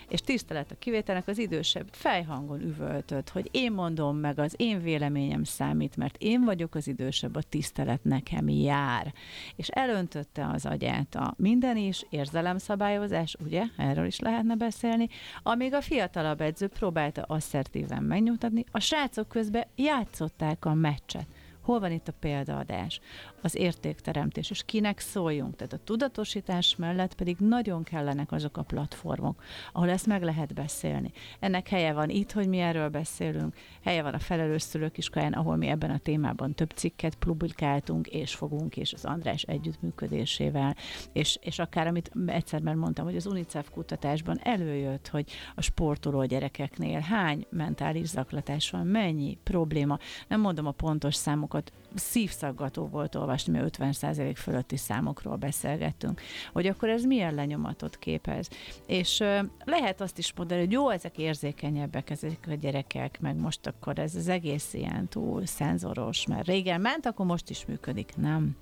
[0.09, 5.11] és tisztelet a kivételnek az idősebb fejhangon üvöltött, hogy én mondom meg, az én véleményem
[5.43, 9.13] számít, mert én vagyok az idősebb, a tisztelet nekem jár.
[9.57, 15.09] És elöntötte az agyát a minden is, érzelemszabályozás, ugye, erről is lehetne beszélni,
[15.43, 21.27] amíg a fiatalabb edző próbálta asszertíven megnyugtatni, a srácok közben játszották a meccset.
[21.63, 23.01] Hol van itt a példaadás?
[23.43, 25.57] Az értékteremtés, és kinek szóljunk?
[25.57, 31.13] Tehát a tudatosítás mellett pedig nagyon kellenek azok a platformok, ahol ezt meg lehet beszélni.
[31.41, 35.57] Ennek helye van itt, hogy mi erről beszélünk, helye van a felelős szülők iskoláján, ahol
[35.57, 40.77] mi ebben a témában több cikket publikáltunk, és fogunk, és az András együttműködésével,
[41.13, 46.25] és, és akár amit egyszer már mondtam, hogy az UNICEF kutatásban előjött, hogy a sportoló
[46.25, 49.99] gyerekeknél hány mentális zaklatás van, mennyi probléma.
[50.29, 56.21] Nem mondom a pontos számokat, szívszaggató volt olvasni, mert 50% fölötti számokról beszélgettünk,
[56.53, 58.49] hogy akkor ez milyen lenyomatot képez.
[58.87, 59.19] És
[59.65, 64.15] lehet azt is mondani, hogy jó, ezek érzékenyebbek ezek a gyerekek, meg most akkor ez
[64.15, 68.17] az egész ilyen túl szenzoros, mert régen ment, akkor most is működik.
[68.17, 68.57] Nem.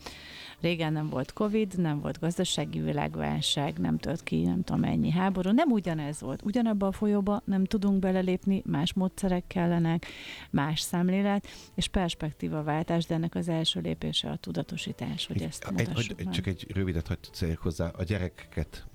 [0.60, 5.50] Régen nem volt Covid, nem volt gazdasági világválság, nem tört ki nem tudom mennyi háború,
[5.50, 6.42] nem ugyanez volt.
[6.42, 10.06] Ugyanabba a folyóba nem tudunk belelépni, más módszerek kellenek,
[10.50, 16.24] más szemlélet, és perspektívaváltás, de ennek az első lépése a tudatosítás, hogy ezt egy, mutassuk
[16.24, 16.34] meg.
[16.34, 18.86] csak egy rövidet hagyd hozzá, a gyerekeket.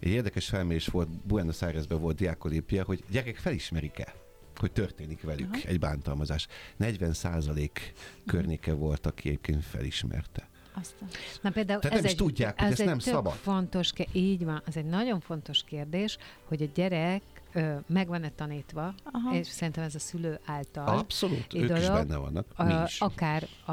[0.00, 4.14] Egy érdekes felmérés volt, Buenos Airesben volt diákolimpia, hogy gyerekek felismerik-e,
[4.56, 5.62] hogy történik velük Aha.
[5.68, 6.46] egy bántalmazás.
[6.76, 7.92] 40 százalék
[8.26, 10.48] környéke volt, aki egyébként felismerte.
[10.80, 11.08] Aztán.
[11.42, 13.32] Na például Tehát ez nem is egy, tudják, hogy ez egy nem szabad.
[13.32, 18.30] Fontos, ke- így van, az egy nagyon fontos kérdés, hogy a gyerek ö, meg van-e
[18.30, 19.34] tanítva, Aha.
[19.34, 20.98] és szerintem ez a szülő által.
[20.98, 23.00] Abszolút, ők is dolog, benne vannak, a, mi is.
[23.00, 23.72] akár a,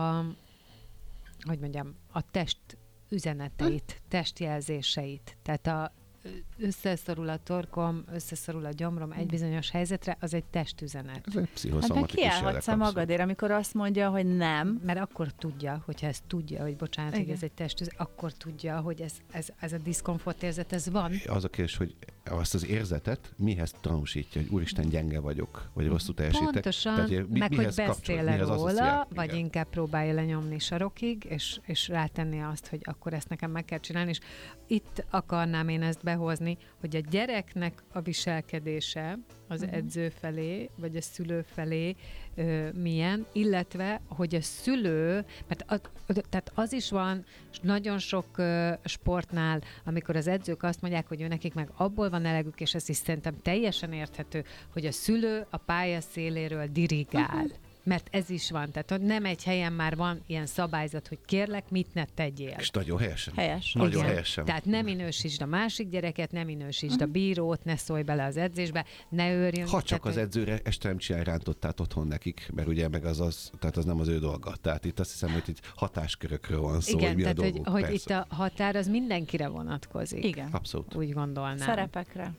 [1.48, 2.60] hogy mondjam, a test
[3.10, 5.94] üzeneteit, testjelzéseit, tehát a
[6.58, 11.22] összeszorul a torkom, összeszorul a gyomrom egy bizonyos helyzetre, az egy testüzenet.
[11.28, 15.82] Ez egy Hát pszichoszomatikus kiállhatsz a magadért, amikor azt mondja, hogy nem, Mert akkor tudja,
[15.86, 17.36] hogyha ezt tudja, hogy bocsánat, hogy Igen.
[17.36, 21.12] ez egy testüzenet, akkor tudja, hogy ez, ez, ez a diszkomfort érzet, ez van.
[21.28, 21.96] Az a kérdés, hogy
[22.30, 26.52] azt az érzetet mihez tanúsítja, hogy úristen gyenge vagyok, vagy rosszul teljesítek.
[26.52, 29.38] Pontosan, Tehát, hogy mi- meg hogy mihez beszél-e mihez róla, vagy Igen.
[29.38, 34.10] inkább próbálja lenyomni sarokig, és, és rátenni azt, hogy akkor ezt nekem meg kell csinálni,
[34.10, 34.20] és
[34.68, 39.74] itt akarnám én ezt behozni, hogy a gyereknek a viselkedése az Mhm.
[39.74, 41.96] edző felé, vagy a szülő felé
[42.36, 45.80] ö, milyen, illetve, hogy a szülő, mert a,
[46.30, 47.26] tehát az is van
[47.62, 52.26] nagyon sok ö, sportnál, amikor az edzők azt mondják, hogy ő nekik meg abból van
[52.26, 57.44] elegük, és ez is szerintem teljesen érthető, hogy a szülő a pálya széléről dirigál.
[57.44, 57.54] Mhm.
[57.86, 61.70] Mert ez is van, tehát hogy nem egy helyen már van ilyen szabályzat, hogy kérlek,
[61.70, 62.56] mit ne tegyél.
[62.60, 63.34] És nagyon helyesen.
[63.36, 63.74] Helyes.
[63.74, 64.06] Nagyon Igen.
[64.06, 64.46] helyesen.
[64.46, 68.86] Tehát ne minősítsd a másik gyereket, ne minősítsd a bírót, ne szólj bele az edzésbe,
[69.10, 69.68] ne őrjön.
[69.68, 73.06] Ha csak tehát, az hogy- edzőre este nem csinálj rántottát otthon nekik, mert ugye meg
[73.06, 74.56] az, az, tehát az nem az ő dolga.
[74.62, 77.52] Tehát itt azt hiszem, hogy itt hatáskörökről van szó, hogy Igen, mi a tehát hogy,
[77.52, 77.68] dolguk.
[77.74, 77.96] hogy persze.
[77.96, 80.24] itt a határ az mindenkire vonatkozik.
[80.24, 80.50] Igen.
[80.52, 80.96] Abszolút.
[80.96, 81.58] Úgy gondolnám.
[81.58, 82.34] Szerepekre.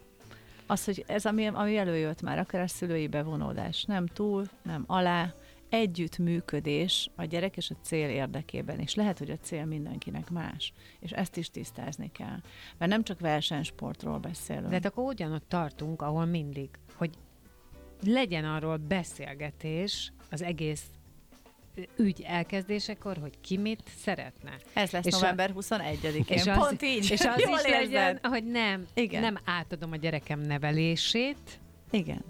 [0.67, 3.85] Az, hogy ez ami, ami előjött már, akár a szülői bevonódás.
[3.85, 5.35] Nem túl, nem alá,
[5.69, 11.11] együttműködés a gyerek és a cél érdekében, és lehet, hogy a cél mindenkinek más, és
[11.11, 12.41] ezt is tisztázni kell.
[12.79, 14.69] Mert nem csak versenysportról beszélünk.
[14.69, 17.11] De hát akkor ugyanott tartunk, ahol mindig, hogy
[18.03, 20.91] legyen arról beszélgetés az egész
[21.97, 24.57] ügy elkezdésekor, hogy ki mit szeretne.
[24.73, 26.25] Ez lesz és november 21-én.
[26.29, 27.11] És az, Pont így.
[27.11, 27.73] És az Jól is érzed?
[27.93, 29.21] legyen, hogy nem, Igen.
[29.21, 31.61] nem átadom a gyerekem nevelését,
[31.91, 32.25] Igen.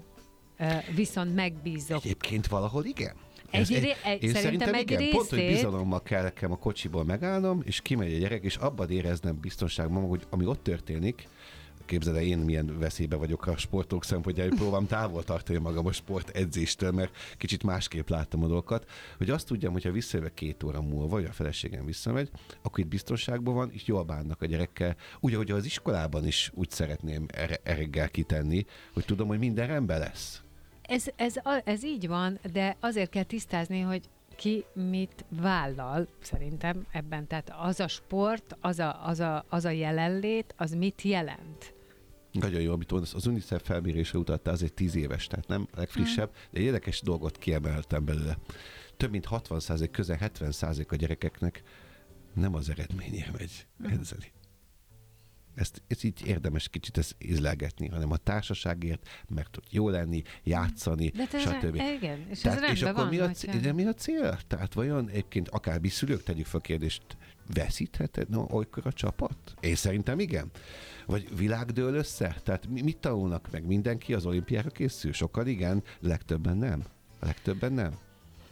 [0.95, 2.05] viszont megbízok.
[2.05, 3.15] Egyébként valahol igen.
[3.51, 5.09] Egy Ez- ré- egy- én szerintem szerintem egy igen.
[5.09, 8.89] Pont, hogy részét- bizalommal kell nekem a kocsiból megállnom, és kimegy a gyerek, és abban
[8.89, 11.27] éreznem biztonságban, hogy ami ott történik,
[11.87, 16.29] képzeld el, én milyen veszélybe vagyok a sportok szempontjából, próbálom távol tartani magam a sport
[16.29, 21.07] edzéstől, mert kicsit másképp láttam a dolgokat, hogy azt tudjam, hogyha visszajövök két óra múlva,
[21.07, 22.29] vagy a feleségem visszamegy,
[22.61, 24.95] akkor itt biztonságban van, és jól bánnak a gyerekkel.
[25.19, 29.99] Úgy, ahogy az iskolában is úgy szeretném er- reggel kitenni, hogy tudom, hogy minden rendben
[29.99, 30.41] lesz.
[30.81, 37.27] Ez, ez, ez így van, de azért kell tisztázni, hogy ki mit vállal, szerintem ebben.
[37.27, 41.73] Tehát az a sport, az a, az a, az a jelenlét, az mit jelent?
[42.39, 43.13] Nagyon jó, amit mondasz.
[43.13, 47.37] Az UNICEF felmérésre utatta, az egy tíz éves, tehát nem legfrissebb, de egy érdekes dolgot
[47.37, 48.37] kiemeltem belőle.
[48.97, 49.59] Több mint 60
[49.91, 50.53] közel 70
[50.87, 51.63] a gyerekeknek
[52.33, 54.31] nem az eredményért megy edzeni.
[55.55, 61.09] Ezt, ezt így érdemes kicsit ezt ízlelgetni, hanem a társaságért, meg tud jó lenni, játszani,
[61.09, 61.75] De ez stb.
[61.75, 63.07] igen, és ez Tehát, rendben és akkor van.
[63.07, 64.39] mi a, cél, de mi a cél?
[64.47, 67.03] Tehát vajon egyébként akár mi szülők tegyük fel kérdést,
[67.53, 69.37] veszítheted no, olykor a csapat?
[69.59, 70.51] Én szerintem igen.
[71.05, 72.35] Vagy világ dől össze?
[72.43, 73.65] Tehát mi, mit tanulnak meg?
[73.65, 75.13] Mindenki az olimpiára készül?
[75.13, 76.83] Sokan igen, legtöbben nem.
[77.19, 78.06] Legtöbben nem.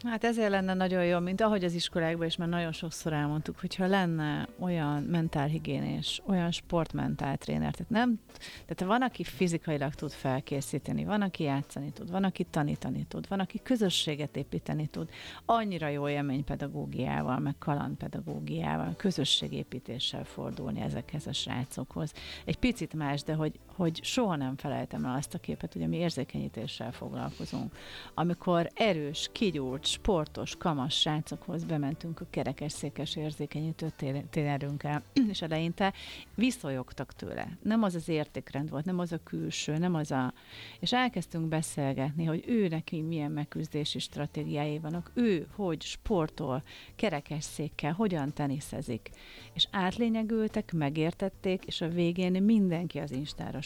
[0.05, 3.87] Hát ezért lenne nagyon jó, mint ahogy az iskolákban is már nagyon sokszor elmondtuk, hogyha
[3.87, 8.19] lenne olyan mentálhigiénés, olyan sportmentál tréner, tehát nem,
[8.65, 13.39] tehát van, aki fizikailag tud felkészíteni, van, aki játszani tud, van, aki tanítani tud, van,
[13.39, 15.09] aki közösséget építeni tud,
[15.45, 22.13] annyira jó élménypedagógiával, meg kalandpedagógiával, közösségépítéssel fordulni ezekhez a srácokhoz.
[22.45, 25.97] Egy picit más, de hogy, hogy soha nem felejtem el azt a képet, hogy mi
[25.97, 27.75] érzékenyítéssel foglalkozunk.
[28.13, 35.93] Amikor erős, kigyúrt, sportos, kamas srácokhoz bementünk a kerekesszékes érzékenyítő tér- térerünkkel, és eleinte
[36.35, 37.57] visszajogtak tőle.
[37.61, 40.33] Nem az az értékrend volt, nem az a külső, nem az a...
[40.79, 46.63] És elkezdtünk beszélgetni, hogy ő neki milyen megküzdési stratégiái vannak, ő hogy sportol,
[46.95, 49.09] kerekesszékkel, hogyan teniszezik.
[49.53, 53.59] És átlényegültek, megértették, és a végén mindenki az Instára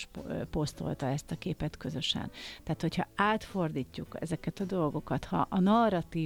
[0.50, 2.32] posztolta ezt a képet közösen.
[2.64, 5.60] Tehát, hogyha átfordítjuk ezeket a dolgokat, ha a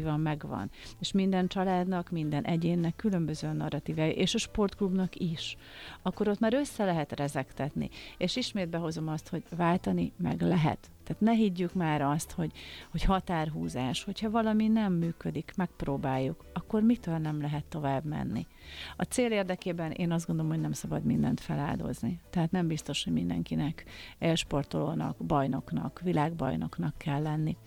[0.01, 0.69] narratíva megvan,
[0.99, 5.57] és minden családnak, minden egyénnek különböző narratívája, és a sportklubnak is,
[6.01, 7.89] akkor ott már össze lehet rezektetni.
[8.17, 10.91] És ismét behozom azt, hogy váltani meg lehet.
[11.03, 12.51] Tehát ne higgyük már azt, hogy,
[12.91, 18.47] hogy határhúzás, hogyha valami nem működik, megpróbáljuk, akkor mitől nem lehet tovább menni.
[18.95, 22.19] A cél érdekében én azt gondolom, hogy nem szabad mindent feláldozni.
[22.29, 23.85] Tehát nem biztos, hogy mindenkinek
[24.19, 27.57] élsportolónak, bajnoknak, világbajnoknak kell lenni.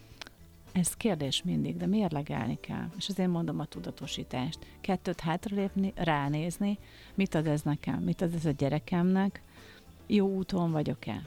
[0.81, 2.89] Ez kérdés mindig, de mérlegelni kell.
[2.97, 4.59] És azért mondom a tudatosítást.
[4.81, 6.79] Kettőt hátralépni, ránézni,
[7.14, 9.43] mit ad ez nekem, mit ad ez a gyerekemnek,
[10.07, 11.22] jó úton vagyok-e.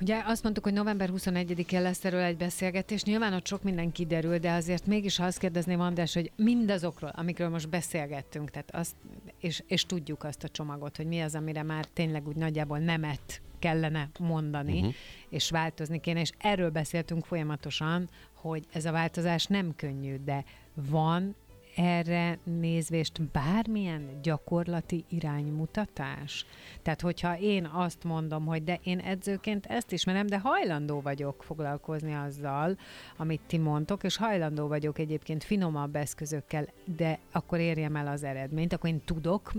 [0.00, 3.04] Ugye azt mondtuk, hogy november 21-én lesz erről egy beszélgetés.
[3.04, 7.48] Nyilván ott sok minden kiderül, de azért mégis ha azt kérdezném, András, hogy mindazokról, amikről
[7.48, 8.94] most beszélgettünk, tehát azt,
[9.40, 13.40] és, és tudjuk azt a csomagot, hogy mi az, amire már tényleg úgy nagyjából nemet
[13.58, 14.94] kellene mondani, uh-huh.
[15.28, 20.44] és változni kéne, és erről beszéltünk folyamatosan, hogy ez a változás nem könnyű, de
[20.74, 21.34] van
[21.78, 26.46] erre nézvést bármilyen gyakorlati iránymutatás?
[26.82, 32.14] Tehát, hogyha én azt mondom, hogy de én edzőként ezt ismerem, de hajlandó vagyok foglalkozni
[32.14, 32.78] azzal,
[33.16, 38.72] amit ti mondtok, és hajlandó vagyok egyébként finomabb eszközökkel, de akkor érjem el az eredményt,
[38.72, 39.52] akkor én tudok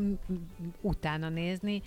[0.81, 1.81] utána nézni,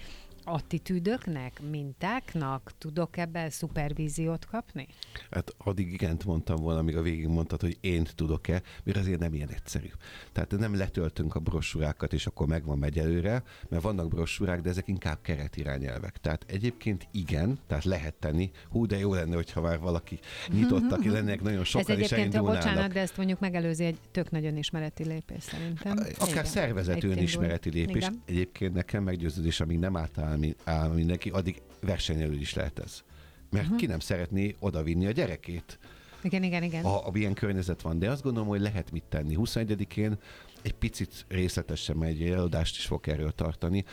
[0.44, 4.86] attitűdöknek, mintáknak, tudok ebben szupervíziót kapni?
[5.30, 9.34] Hát addig igent mondtam volna, amíg a végig mondtad, hogy én tudok-e, mert azért nem
[9.34, 9.90] ilyen egyszerű.
[10.32, 14.88] Tehát nem letöltünk a brosúrákat, és akkor megvan megy előre, mert vannak brosúrák, de ezek
[14.88, 16.18] inkább keretirányelvek.
[16.18, 18.50] Tehát egyébként igen, tehát lehet tenni.
[18.70, 20.18] Hú, de jó lenne, hogyha már valaki
[20.48, 24.30] nyitott, aki lennének nagyon sokan Ez is egyébként, bocsánat, de ezt mondjuk megelőzi egy tök
[24.30, 25.98] nagy önismereti lépés szerintem.
[25.98, 26.44] Akár Igen.
[26.44, 27.96] szervezetű Egy önismereti lépés.
[27.96, 28.22] Igen.
[28.24, 33.02] Egyébként nekem meggyőződés, amíg nem átáll mi- áll mindenki, addig versenyelő is lehet ez.
[33.50, 33.80] Mert uh-huh.
[33.80, 35.78] ki nem szeretné odavinni a gyerekét,
[36.22, 36.82] Igen, igen, igen.
[36.82, 37.98] ha, ha ilyen környezet van.
[37.98, 39.36] De azt gondolom, hogy lehet mit tenni.
[39.38, 40.18] 21-én
[40.62, 43.84] egy picit részletesen egy előadást is fog erről tartani.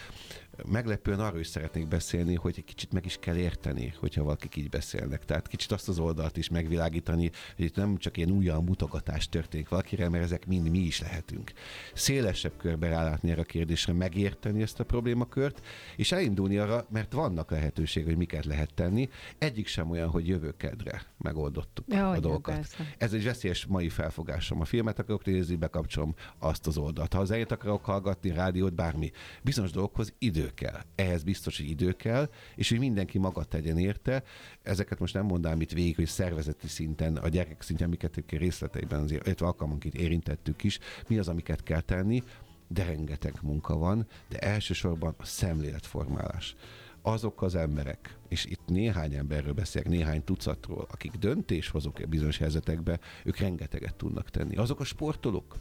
[0.67, 4.69] Meglepően arról is szeretnék beszélni, hogy egy kicsit meg is kell érteni, hogyha valakik így
[4.69, 5.25] beszélnek.
[5.25, 9.69] Tehát kicsit azt az oldalt is megvilágítani, hogy itt nem csak ilyen újjan mutogatás történik
[9.69, 11.51] valakire, mert ezek mind mi is lehetünk.
[11.93, 17.51] Szélesebb körbe rálátni erre a kérdésre, megérteni ezt a problémakört, és elindulni arra, mert vannak
[17.51, 19.09] lehetőség, hogy miket lehet tenni.
[19.37, 22.55] Egyik sem olyan, hogy jövőkedre megoldottuk Ja, a dolgokat.
[22.55, 22.93] persze.
[22.97, 24.61] Ez egy veszélyes mai felfogásom.
[24.61, 27.13] A filmet akarok nézni, bekapcsolom azt az oldalt.
[27.13, 29.11] Ha zenét akarok hallgatni, rádiót, bármi.
[29.43, 30.81] Bizonyos dolgokhoz idő kell.
[30.95, 34.23] Ehhez biztos, hogy idő kell, és hogy mindenki maga tegyen érte.
[34.61, 39.01] Ezeket most nem mondanám itt végig, hogy szervezeti szinten, a gyerekek szintjén, amiket egyébként részleteiben,
[39.01, 42.23] azért, illetve alkalmanként érintettük is, mi az, amiket kell tenni,
[42.67, 46.55] de rengeteg munka van, de elsősorban a szemléletformálás
[47.01, 53.37] azok az emberek, és itt néhány emberről beszélek, néhány tucatról, akik döntéshozók bizonyos helyzetekben, ők
[53.37, 54.55] rengeteget tudnak tenni.
[54.55, 55.55] Azok a sportolók,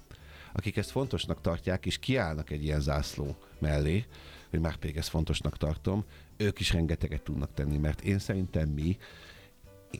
[0.53, 4.05] akik ezt fontosnak tartják, és kiállnak egy ilyen zászló mellé,
[4.51, 6.05] hogy már pedig ezt fontosnak tartom,
[6.37, 8.97] ők is rengeteget tudnak tenni, mert én szerintem mi,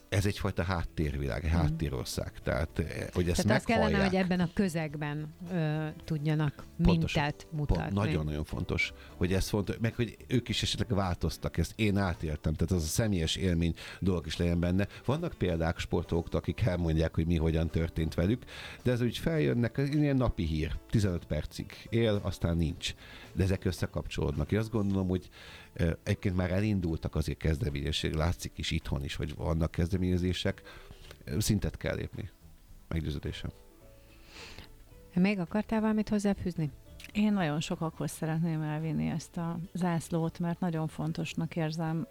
[0.09, 2.33] ez egyfajta háttérvilág, egy háttérország.
[2.43, 7.23] Tehát, eh, hogy ezt Tehát azt kellene, hogy ebben a közegben ö, tudjanak Pontosan.
[7.23, 7.83] mintát mutatni.
[7.83, 12.55] Pont, nagyon-nagyon fontos, hogy ez fontos, meg hogy ők is esetleg változtak, ezt én átéltem,
[12.55, 14.87] tehát az a személyes élmény dolog is legyen benne.
[15.05, 18.45] Vannak példák sportolóktól, akik elmondják, hogy mi hogyan történt velük,
[18.83, 22.95] de ez úgy feljönnek, ez ilyen napi hír, 15 percig él, aztán nincs.
[23.33, 24.53] De ezek összekapcsolódnak.
[24.53, 25.29] Én azt gondolom, hogy
[26.03, 30.63] egyébként már elindultak azért kezdeményezések, látszik is itthon is, hogy vannak kezdeményezések,
[31.39, 32.31] szintet kell lépni.
[32.89, 33.51] Meggyőződésem.
[35.15, 36.71] Még akartál valamit hozzáfűzni?
[37.13, 42.07] Én nagyon sokakhoz szeretném elvinni ezt a zászlót, mert nagyon fontosnak érzem.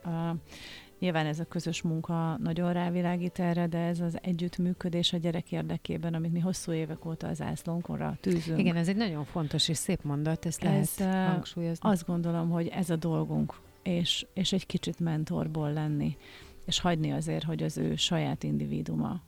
[1.00, 6.14] Nyilván ez a közös munka nagyon rávilágít erre, de ez az együttműködés a gyerek érdekében,
[6.14, 8.60] amit mi hosszú évek óta az zászlónkra tűzünk.
[8.60, 11.89] Igen, ez egy nagyon fontos és szép mondat, ezt Ez, lehet eh, hangsúlyozni.
[11.89, 16.18] Azt gondolom, hogy ez a dolgunk, és, és egy kicsit mentorból lenni,
[16.66, 19.22] és hagyni azért, hogy az ő saját individuma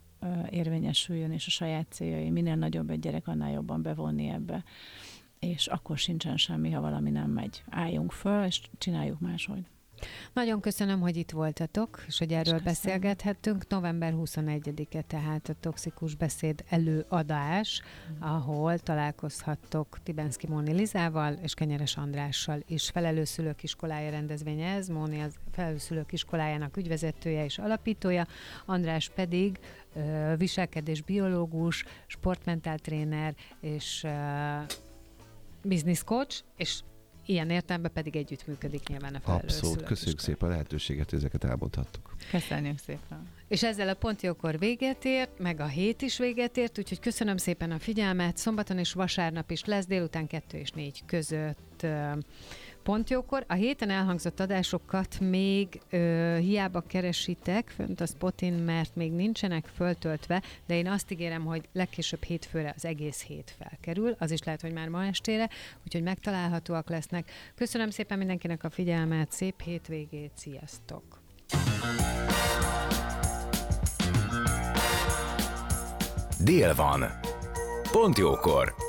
[0.49, 2.29] érvényesüljön, és a saját céljai.
[2.29, 4.63] Minél nagyobb egy gyerek, annál jobban bevonni ebbe.
[5.39, 7.63] És akkor sincsen semmi, ha valami nem megy.
[7.69, 9.65] Álljunk föl, és csináljuk máshogy.
[10.33, 12.63] Nagyon köszönöm, hogy itt voltatok, és hogy erről köszönöm.
[12.63, 13.67] beszélgethettünk.
[13.67, 17.81] November 21-e tehát a Toxikus Beszéd előadás,
[18.19, 22.89] ahol találkozhattok Tibenszki Móni Lizával és Kenyeres Andrással is.
[22.89, 28.25] Felelőszülők iskolája rendezvénye ez, Móni az Felelőszülők iskolájának ügyvezetője és alapítója,
[28.65, 29.59] András pedig
[29.95, 34.09] ö, viselkedés biológus, sportmentáltréner és ö,
[35.63, 36.79] business coach, és
[37.29, 39.83] ilyen értelemben pedig együttműködik nyilván a Abszolút.
[39.83, 42.15] Köszönjük szépen a lehetőséget, hogy ezeket elmondhattuk.
[42.31, 43.27] Köszönjük szépen!
[43.47, 47.71] És ezzel a pontjókor véget ért, meg a hét is véget ért, úgyhogy köszönöm szépen
[47.71, 48.37] a figyelmet.
[48.37, 51.85] Szombaton és vasárnap is lesz délután 2 és 4 között
[52.89, 53.43] ö, pontjókor.
[53.47, 60.41] A héten elhangzott adásokat még ö, hiába keresitek fönt a Spotin, mert még nincsenek föltöltve,
[60.65, 64.73] de én azt ígérem, hogy legkésőbb hétfőre az egész hét felkerül, az is lehet, hogy
[64.73, 65.49] már ma estére,
[65.85, 67.31] úgyhogy megtalálhatóak lesznek.
[67.55, 71.03] Köszönöm szépen mindenkinek a figyelmet, szép hétvégét, sziasztok!
[76.43, 77.03] Dél van.
[77.91, 78.88] Pont jókor.